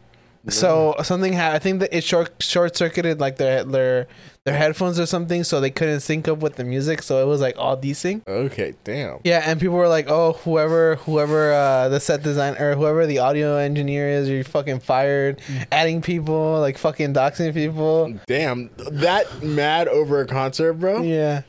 [0.47, 4.07] So something ha- I think that it short short circuited like their their
[4.45, 7.03] their headphones or something, so they couldn't sync up with the music.
[7.03, 8.27] So it was like all desync.
[8.27, 9.19] Okay, damn.
[9.25, 13.19] Yeah, and people were like, "Oh, whoever, whoever uh, the set design or whoever the
[13.19, 18.17] audio engineer is, you're fucking fired." Adding people, like fucking doxing people.
[18.25, 18.69] Damn.
[18.77, 21.01] That mad over a concert, bro?
[21.01, 21.41] Yeah,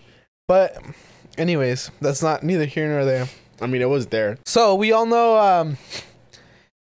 [0.48, 0.76] but
[1.38, 3.28] anyways, that's not neither here nor there.
[3.62, 4.36] I mean, it was there.
[4.44, 5.78] So we all know um,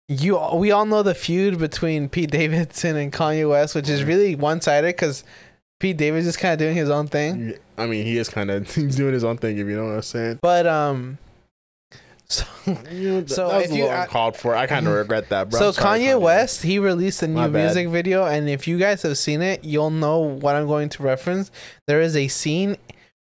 [0.09, 4.35] you we all know the feud between Pete Davidson and Kanye West, which is really
[4.35, 5.23] one sided because
[5.81, 7.55] Pete Davidson is kind of doing his own thing.
[7.77, 9.59] I mean, he is kind of he's doing his own thing.
[9.59, 10.39] If you know what I'm saying.
[10.43, 11.19] But um,
[12.29, 14.55] so th- So that if you- uncalled for.
[14.55, 15.59] I kind of regret that, bro.
[15.59, 17.65] so sorry, Kanye West he released a My new bad.
[17.65, 21.03] music video, and if you guys have seen it, you'll know what I'm going to
[21.03, 21.51] reference.
[21.87, 22.77] There is a scene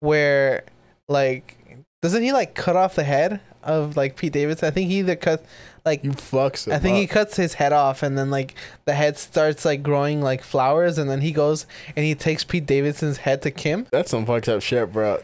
[0.01, 0.65] where
[1.09, 1.57] like
[2.03, 4.69] doesn't he like cut off the head of like Pete Davidson?
[4.69, 5.45] I think he either cut
[5.87, 6.71] like You fucks.
[6.71, 10.21] I think he cuts his head off, and then like the head starts like growing
[10.21, 13.87] like flowers, and then he goes and he takes Pete Davidson's head to Kim.
[13.93, 15.23] That's some fucked up shit, bro.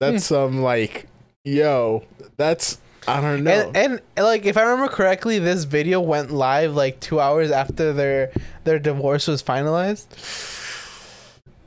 [0.00, 0.34] That's hmm.
[0.34, 1.06] some like,
[1.44, 2.04] yo,
[2.36, 3.70] that's I don't know.
[3.74, 7.92] And, and like if I remember correctly, this video went live like two hours after
[7.92, 8.32] their
[8.64, 10.06] their divorce was finalized.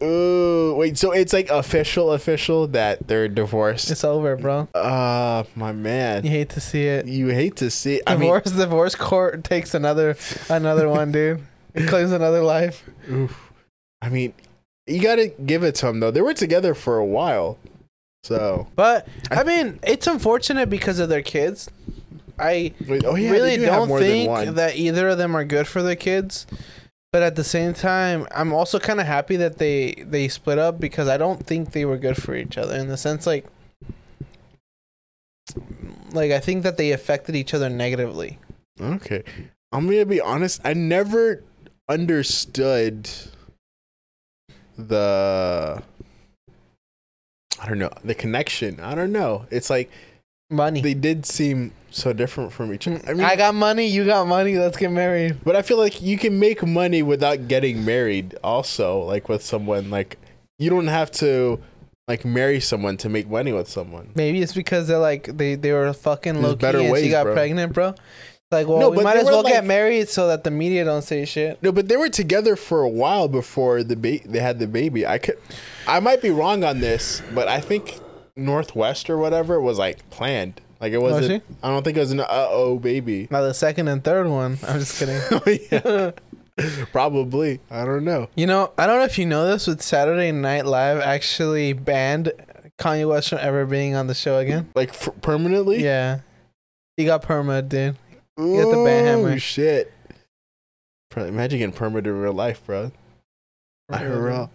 [0.03, 0.97] Ooh, wait.
[0.97, 3.89] So it's like official, official that they're divorced.
[3.89, 4.67] It's over, bro.
[4.73, 6.23] Uh, my man.
[6.23, 7.05] You hate to see it.
[7.07, 8.01] You hate to see.
[8.05, 10.17] I mean, Divorce, divorce court takes another
[10.49, 11.41] another one, dude.
[11.73, 12.87] It claims another life.
[13.09, 13.51] oof.
[14.01, 14.33] I mean,
[14.85, 16.11] you gotta give it to them though.
[16.11, 17.57] They were together for a while,
[18.23, 18.67] so.
[18.75, 21.69] But I mean, it's unfortunate because of their kids.
[22.37, 25.81] I Wait, oh yeah, really do don't think that either of them are good for
[25.83, 26.45] their kids.
[27.13, 30.79] But at the same time, I'm also kind of happy that they they split up
[30.79, 33.45] because I don't think they were good for each other in the sense like
[36.11, 38.39] like I think that they affected each other negatively.
[38.81, 39.23] Okay.
[39.71, 41.43] I'm gonna be honest, I never
[41.87, 43.07] understood
[44.75, 45.83] the
[47.59, 48.79] I don't know, the connection.
[48.79, 49.45] I don't know.
[49.51, 49.91] It's like
[50.49, 50.81] Money.
[50.81, 53.01] they did seem so different from each other.
[53.07, 55.37] I mean, I, got money, you got money, let's get married.
[55.43, 59.89] but I feel like you can make money without getting married also, like with someone
[59.89, 60.17] like
[60.59, 61.59] you don't have to
[62.07, 64.11] like marry someone to make money with someone.
[64.15, 67.23] Maybe it's because they're like they they were fucking There's low key and she got
[67.23, 67.33] bro.
[67.33, 67.95] pregnant, bro.
[68.51, 71.25] Like, well, No, we might as well get married so that the media don't say
[71.25, 71.61] shit.
[71.63, 75.07] No, but they were together for a while before the ba- they had the baby.
[75.07, 75.39] I could,
[75.87, 77.99] I might be wrong on this, but I think
[78.35, 80.61] North West or whatever was like planned.
[80.79, 81.43] Like it wasn't.
[81.43, 81.55] she?
[81.61, 83.27] I don't think it was an uh oh baby.
[83.31, 85.21] Now the second and third one, I'm just kidding.
[85.71, 86.11] yeah,
[86.91, 87.59] probably.
[87.71, 88.29] I don't know.
[88.35, 92.33] You know, I don't know if you know this, but Saturday Night Live actually banned
[92.79, 94.69] Kanye West from ever being on the show again.
[94.75, 95.83] Like f- permanently.
[95.83, 96.19] Yeah,
[96.97, 97.95] he got perma, dude.
[98.39, 99.39] Ooh, got the ban hammer.
[99.39, 99.93] shit.
[101.15, 102.91] Imagine getting permanent in real life, bro.
[103.89, 104.49] I real.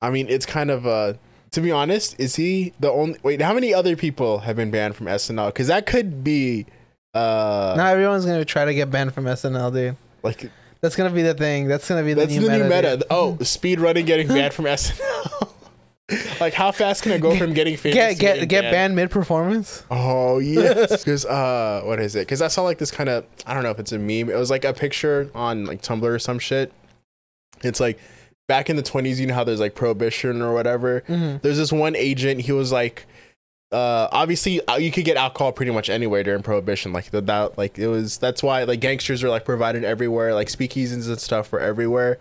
[0.00, 1.14] I mean, it's kind of uh
[1.56, 4.94] to be honest, is he the only wait, how many other people have been banned
[4.94, 5.54] from SNL?
[5.54, 6.66] Cuz that could be
[7.14, 9.96] uh Now everyone's gonna try to get banned from SNL, dude.
[10.22, 10.50] like
[10.82, 11.66] That's gonna be the thing.
[11.66, 12.64] That's gonna be the that's new the meta.
[12.64, 12.96] new meta.
[12.98, 13.06] dude.
[13.08, 15.48] Oh, speed running getting banned from SNL.
[16.40, 19.10] like how fast can I go from getting famous Get to get get banned mid
[19.10, 19.82] performance.
[19.90, 22.26] Oh yes, because uh, what is it?
[22.26, 24.28] Because I saw like this kind of I don't know if it's a meme.
[24.28, 26.70] It was like a picture on like Tumblr or some shit.
[27.62, 27.98] It's like
[28.48, 31.02] back in the twenties, you know how there's like prohibition or whatever.
[31.02, 31.38] Mm-hmm.
[31.42, 32.42] There's this one agent.
[32.42, 33.06] He was like,
[33.72, 36.92] uh, obviously uh, you could get alcohol pretty much anywhere during prohibition.
[36.92, 38.18] Like the, that, like it was.
[38.18, 40.34] That's why like gangsters are like provided everywhere.
[40.34, 42.18] Like speakeasies and stuff were everywhere.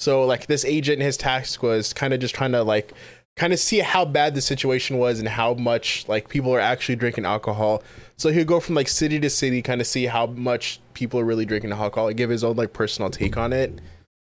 [0.00, 2.92] So like this agent, his task was kind of just trying to like
[3.36, 6.96] kind of see how bad the situation was and how much like people are actually
[6.96, 7.82] drinking alcohol.
[8.16, 11.24] So he'd go from like city to city, kind of see how much people are
[11.24, 13.80] really drinking alcohol, and give his own like personal take on it.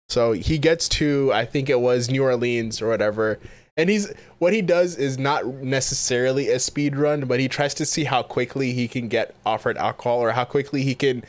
[0.09, 3.39] So he gets to I think it was New Orleans or whatever.
[3.75, 7.85] And he's what he does is not necessarily a speed run, but he tries to
[7.85, 11.23] see how quickly he can get offered alcohol or how quickly he can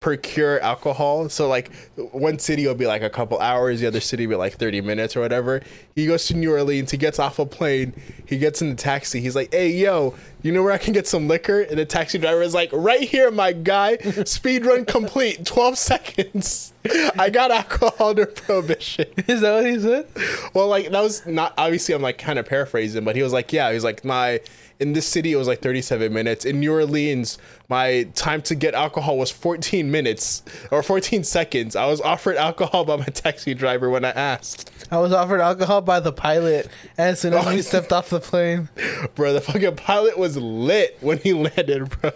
[0.00, 1.28] procure alcohol.
[1.28, 4.38] So like one city will be like a couple hours, the other city will be
[4.38, 5.60] like 30 minutes or whatever.
[5.94, 7.92] He goes to New Orleans, he gets off a plane,
[8.24, 11.06] he gets in the taxi, he's like, Hey yo, you know where I can get
[11.06, 11.60] some liquor?
[11.60, 13.98] And the taxi driver is like, Right here, my guy.
[14.24, 16.72] Speed run complete, 12 seconds.
[17.18, 19.04] I got alcohol under prohibition.
[19.28, 20.06] Is that what he said?
[20.54, 23.52] Well, like that was not obviously I'm like kind of paraphrasing, but he was like,
[23.52, 24.40] yeah, he's like my
[24.80, 26.44] in this city it was like 37 minutes.
[26.44, 31.76] In New Orleans, my time to get alcohol was 14 minutes or 14 seconds.
[31.76, 34.70] I was offered alcohol by my taxi driver when I asked.
[34.90, 36.68] I was offered alcohol by the pilot
[36.98, 38.68] as soon as we stepped off the plane.
[39.14, 42.10] Bro, the fucking pilot was lit when he landed, bro.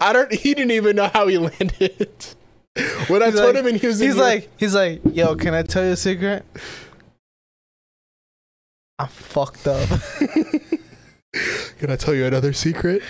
[0.00, 2.08] I don't he didn't even know how he landed.
[3.08, 5.34] When I He's told like- him and he was in He's like, he's like, yo,
[5.34, 6.44] can I tell you a secret?
[8.98, 9.88] I'm fucked up.
[11.78, 13.02] Can I tell you another secret?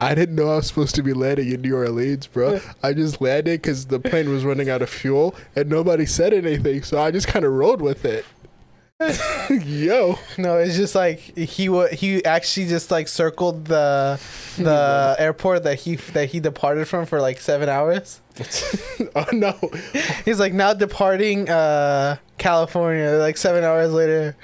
[0.00, 2.60] I didn't know I was supposed to be landing in New Orleans, bro.
[2.84, 6.84] I just landed because the plane was running out of fuel and nobody said anything,
[6.84, 8.24] so I just kind of rolled with it.
[9.64, 10.18] Yo.
[10.38, 14.20] No, it's just like he wa he actually just like circled the
[14.58, 18.20] the airport that he that he departed from for like seven hours.
[19.14, 19.56] oh no.
[20.24, 23.10] He's like now departing uh California.
[23.18, 24.36] Like seven hours later,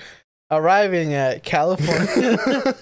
[0.53, 2.77] arriving at California.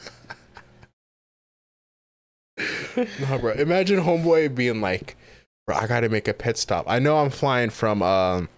[3.41, 3.53] Bro.
[3.53, 5.17] Imagine homeboy being like,
[5.67, 6.85] bro, I gotta make a pit stop.
[6.89, 8.49] I know I'm flying from um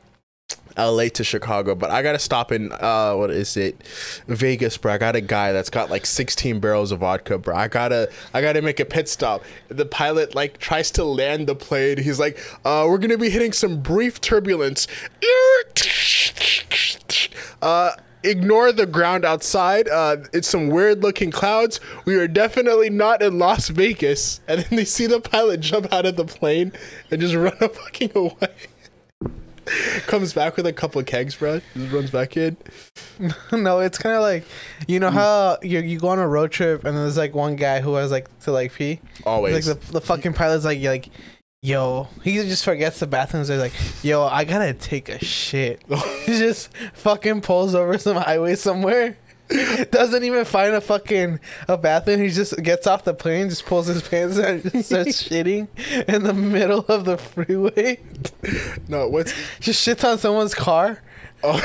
[0.77, 3.81] LA to Chicago, but I gotta stop in uh what is it?
[4.27, 4.95] Vegas, bro.
[4.95, 7.55] I got a guy that's got like 16 barrels of vodka, bro.
[7.55, 9.45] I gotta I gotta make a pit stop.
[9.69, 11.99] The pilot like tries to land the plane.
[11.99, 14.87] He's like, uh, we're gonna be hitting some brief turbulence.
[17.63, 17.93] Uh
[18.25, 19.89] ignore the ground outside.
[19.89, 21.81] Uh, it's some weird looking clouds.
[22.05, 24.41] We are definitely not in Las Vegas.
[24.49, 26.73] And then they see the pilot jump out of the plane
[27.11, 28.55] and just run a fucking away.
[30.07, 31.61] Comes back with a couple of kegs, bro.
[31.75, 32.57] Just runs back in.
[33.53, 34.45] no, it's kind of like
[34.87, 37.81] you know how you you go on a road trip and there's like one guy
[37.81, 39.01] who has like to like pee.
[39.25, 39.67] Always.
[39.67, 41.09] Like the, the fucking pilot's like, like,
[41.65, 43.49] yo, he just forgets the bathrooms.
[43.49, 45.81] They're like, yo, I gotta take a shit.
[46.27, 49.17] he just fucking pulls over some highway somewhere.
[49.91, 52.21] Doesn't even find a fucking a bathroom.
[52.21, 55.69] He just gets off the plane, just pulls his pants out, and just starts shitting
[56.07, 57.99] in the middle of the freeway.
[58.89, 61.03] no, what's Just shits on someone's car.
[61.43, 61.61] oh,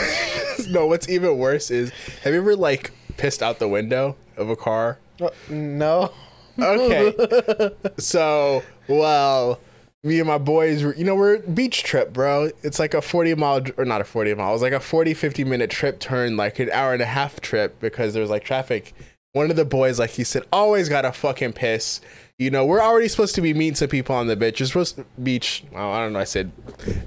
[0.69, 1.91] no, what's even worse is
[2.23, 4.97] have you ever like pissed out the window of a car?
[5.21, 6.11] Uh, No.
[6.57, 7.71] Okay.
[7.97, 9.59] so, well,
[10.03, 12.49] me and my boys, were, you know, we're beach trip, bro.
[12.63, 15.13] It's like a 40 mile, or not a 40 mile, it was like a 40,
[15.13, 18.43] 50 minute trip turned like an hour and a half trip because there was like
[18.43, 18.93] traffic.
[19.33, 22.01] One of the boys, like he said, always got a fucking piss.
[22.39, 24.59] You know, we're already supposed to be meeting some people on the beach.
[24.59, 25.63] You're supposed to beach.
[25.75, 26.19] I don't know.
[26.19, 26.51] I said,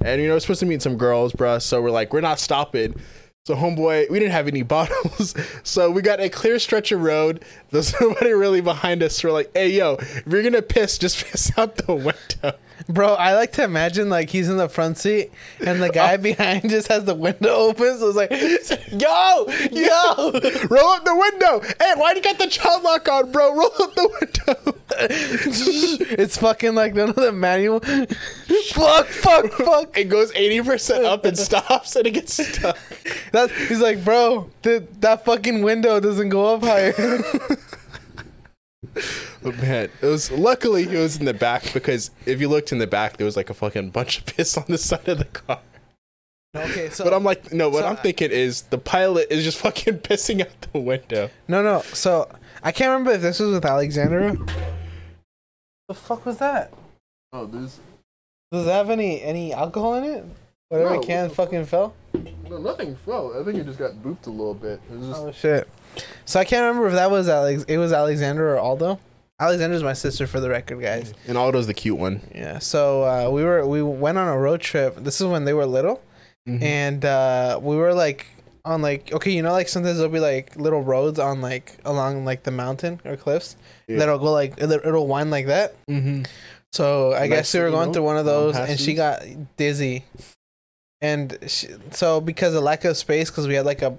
[0.05, 1.57] and you know, we're supposed to meet some girls, bro.
[1.59, 2.95] So we're like, we're not stopping.
[3.45, 7.43] So homeboy, we didn't have any bottles, so we got a clear stretch of road.
[7.71, 9.21] There's nobody really behind us.
[9.21, 12.57] We're like, hey yo, if you're gonna piss, just piss out the window.
[12.87, 15.31] Bro, I like to imagine like he's in the front seat
[15.65, 17.97] and the guy behind just has the window open.
[17.97, 18.31] So it's like,
[18.91, 20.31] yo, yo.
[20.69, 21.61] Roll up the window.
[21.79, 23.53] Hey, why do you got the child lock on, bro?
[23.55, 24.75] Roll up the window.
[26.17, 27.79] it's fucking like none of the manual.
[27.79, 29.97] fuck, fuck, fuck.
[29.97, 32.77] It goes 80% up and stops and it gets stuck.
[33.31, 36.93] That's, he's like, bro, th- that fucking window doesn't go up higher.
[39.43, 42.77] But man, it was luckily he was in the back because if you looked in
[42.77, 45.25] the back, there was like a fucking bunch of piss on the side of the
[45.25, 45.59] car.
[46.55, 49.43] okay, so But I'm like, no, what so I'm I- thinking is the pilot is
[49.43, 51.29] just fucking pissing out the window.
[51.47, 51.81] no, no.
[51.93, 52.29] So
[52.63, 54.37] I can't remember if this was with Alexandra.
[55.87, 56.71] The fuck was that?
[57.33, 57.79] Oh, there's
[58.51, 60.23] Does it have any any alcohol in it?
[60.69, 61.93] Whatever No, can what fucking fell.
[62.49, 63.39] no nothing fell.
[63.39, 64.79] I think it just got booped a little bit.
[64.91, 65.67] It was just Oh shit!
[66.25, 67.63] So I can't remember if that was Alex.
[67.67, 68.99] It was Alexandra or Aldo.
[69.43, 71.13] Alexandra's my sister, for the record, guys.
[71.27, 72.21] and Aldo's the cute one.
[72.33, 72.59] Yeah.
[72.59, 74.95] So uh, we were we went on a road trip.
[74.97, 76.01] This is when they were little,
[76.47, 76.61] Mm-hmm.
[76.63, 78.25] and uh, we were like
[78.65, 82.25] on like okay, you know, like sometimes there'll be like little roads on like along
[82.25, 83.55] like the mountain or cliffs
[83.87, 83.99] Yeah.
[83.99, 85.75] that'll go like it'll, it'll wind like that.
[85.89, 86.23] Mm-hmm.
[86.73, 89.23] So I guess we were going know, through one of those, and she got
[89.57, 90.03] dizzy.
[91.01, 93.95] And she, so because of lack of space, because we had like a,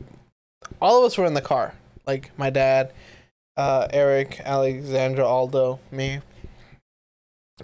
[0.80, 1.74] all of us were in the car,
[2.06, 2.92] like my dad,
[3.56, 6.20] uh, Eric, Alexandra, Aldo, me.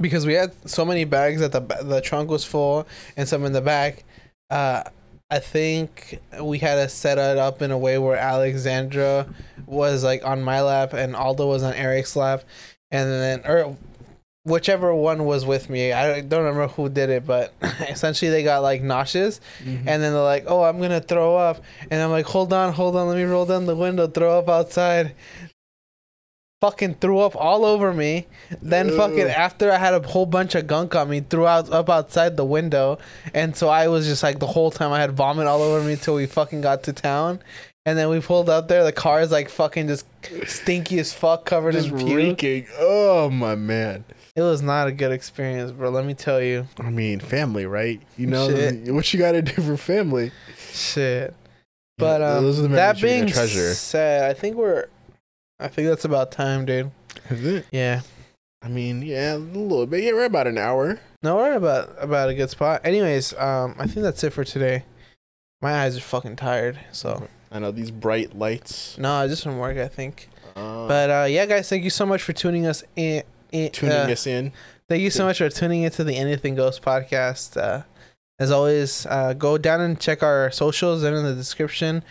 [0.01, 2.87] Because we had so many bags that the the trunk was full
[3.17, 4.05] and some in the back.
[4.49, 4.85] Uh,
[5.33, 9.27] I think we had to set it up in a way where Alexandra
[9.67, 12.45] was like on my lap and Aldo was on Eric's lap,
[12.93, 13.77] and then or
[14.45, 15.93] whichever one was with me.
[15.93, 17.53] I don't remember who did it, but
[17.89, 19.89] essentially they got like nauseous, Mm-hmm.
[19.89, 22.95] and then they're like, "Oh, I'm gonna throw up," and I'm like, "Hold on, hold
[22.95, 25.15] on, let me roll down the window, throw up outside."
[26.61, 28.27] Fucking threw up all over me.
[28.61, 31.89] Then fucking after I had a whole bunch of gunk on me, threw out up
[31.89, 32.99] outside the window,
[33.33, 35.97] and so I was just like the whole time I had vomit all over me
[35.97, 37.41] till we fucking got to town.
[37.87, 38.85] And then we pulled up there.
[38.85, 40.05] The car is like fucking just
[40.47, 42.17] stinky as fuck, covered just in puke.
[42.17, 42.67] reeking.
[42.79, 44.05] Oh my man.
[44.37, 45.89] It was not a good experience, bro.
[45.91, 46.67] Let me tell you.
[46.79, 48.01] I mean, family, right?
[48.19, 48.89] You know Shit.
[48.95, 50.31] what you got to do for family.
[50.73, 51.35] Shit.
[51.97, 53.75] But um, that memories you're gonna being treasure.
[53.75, 54.87] said, I think we're,
[55.61, 56.91] I think that's about time, dude.
[57.29, 57.67] Is it?
[57.71, 58.01] Yeah.
[58.63, 60.05] I mean, yeah, a little bit.
[60.05, 61.01] Yeah, we're about an hour.
[61.23, 62.81] No, we're about about a good spot.
[62.85, 64.85] Anyways, um, I think that's it for today.
[65.63, 68.97] My eyes are fucking tired, so I know these bright lights.
[68.99, 70.29] no, just from work, I think.
[70.57, 73.23] Uh, But uh, yeah, guys, thank you so much for tuning us in.
[73.53, 74.53] in tuning uh, us in.
[74.89, 77.57] Thank you so much for tuning into the Anything Goes podcast.
[77.61, 77.83] Uh,
[78.39, 81.03] as always, uh, go down and check our socials.
[81.03, 82.03] They're in the description.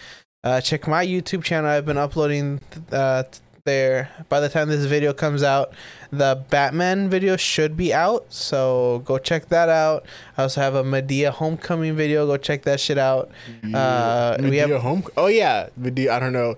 [0.44, 1.70] Uh, check my YouTube channel.
[1.70, 2.62] I've been uploading
[2.94, 3.24] uh,
[3.66, 4.10] there.
[4.30, 5.74] By the time this video comes out,
[6.12, 8.26] the Batman video should be out.
[8.32, 10.06] So go check that out.
[10.38, 12.26] I also have a Madea Homecoming video.
[12.26, 13.30] Go check that shit out.
[13.74, 15.04] Uh, we Madea have- home.
[15.18, 16.10] Oh yeah, Madea.
[16.10, 16.56] I don't know.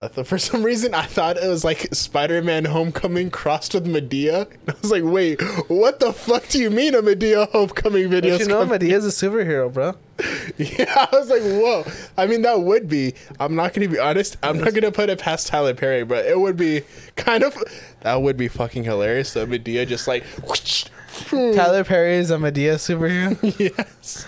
[0.24, 4.46] For some reason, I thought it was like Spider-Man Homecoming crossed with Madea.
[4.68, 8.36] I was like, wait, what the fuck do you mean a Madea Homecoming video?
[8.36, 9.94] You know, Madea's a superhero, bro.
[10.56, 11.84] Yeah, I was like, whoa.
[12.16, 13.14] I mean, that would be.
[13.38, 14.36] I'm not going to be honest.
[14.42, 16.82] I'm not going to put it past Tyler Perry, but it would be
[17.14, 17.56] kind of.
[18.00, 19.30] That would be fucking hilarious.
[19.30, 20.24] So Madea just like.
[21.28, 23.36] Tyler Perry is a Madea superhero.
[23.58, 24.26] yes.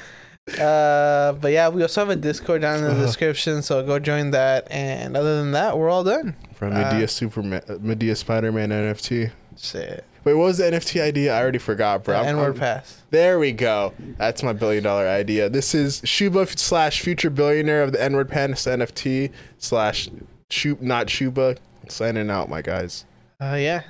[0.59, 3.03] Uh, but yeah, we also have a Discord down in the Uh-huh.
[3.07, 4.67] description, so go join that.
[4.71, 6.35] And other than that, we're all done.
[6.55, 9.31] From Uh, Madea Superman, Madea Spider-Man NFT.
[9.57, 10.05] Shit.
[10.25, 11.35] Wait, what was the NFT idea?
[11.35, 12.21] I already forgot, bro.
[12.21, 13.03] N word pass.
[13.11, 13.95] There we go.
[14.19, 15.49] That's my billion dollar idea.
[15.49, 20.11] This is Shuba slash future billionaire of the N word Pass NFT slash
[20.51, 21.57] Shub not Shuba.
[21.89, 23.05] Signing out, my guys.
[23.41, 23.83] Uh, yeah.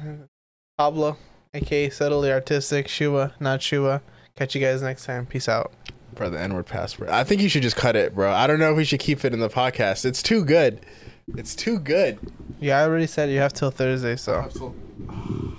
[0.78, 1.16] Pablo,
[1.52, 4.00] aka Subtly Artistic, Shuba, not Shuba.
[4.36, 5.26] Catch you guys next time.
[5.26, 5.72] Peace out.
[6.20, 7.08] Bro, the N word password.
[7.08, 8.30] I think you should just cut it, bro.
[8.30, 10.04] I don't know if we should keep it in the podcast.
[10.04, 10.84] It's too good.
[11.34, 12.18] It's too good.
[12.60, 14.34] Yeah, I already said you have till Thursday, so.
[14.34, 15.56] Absolutely.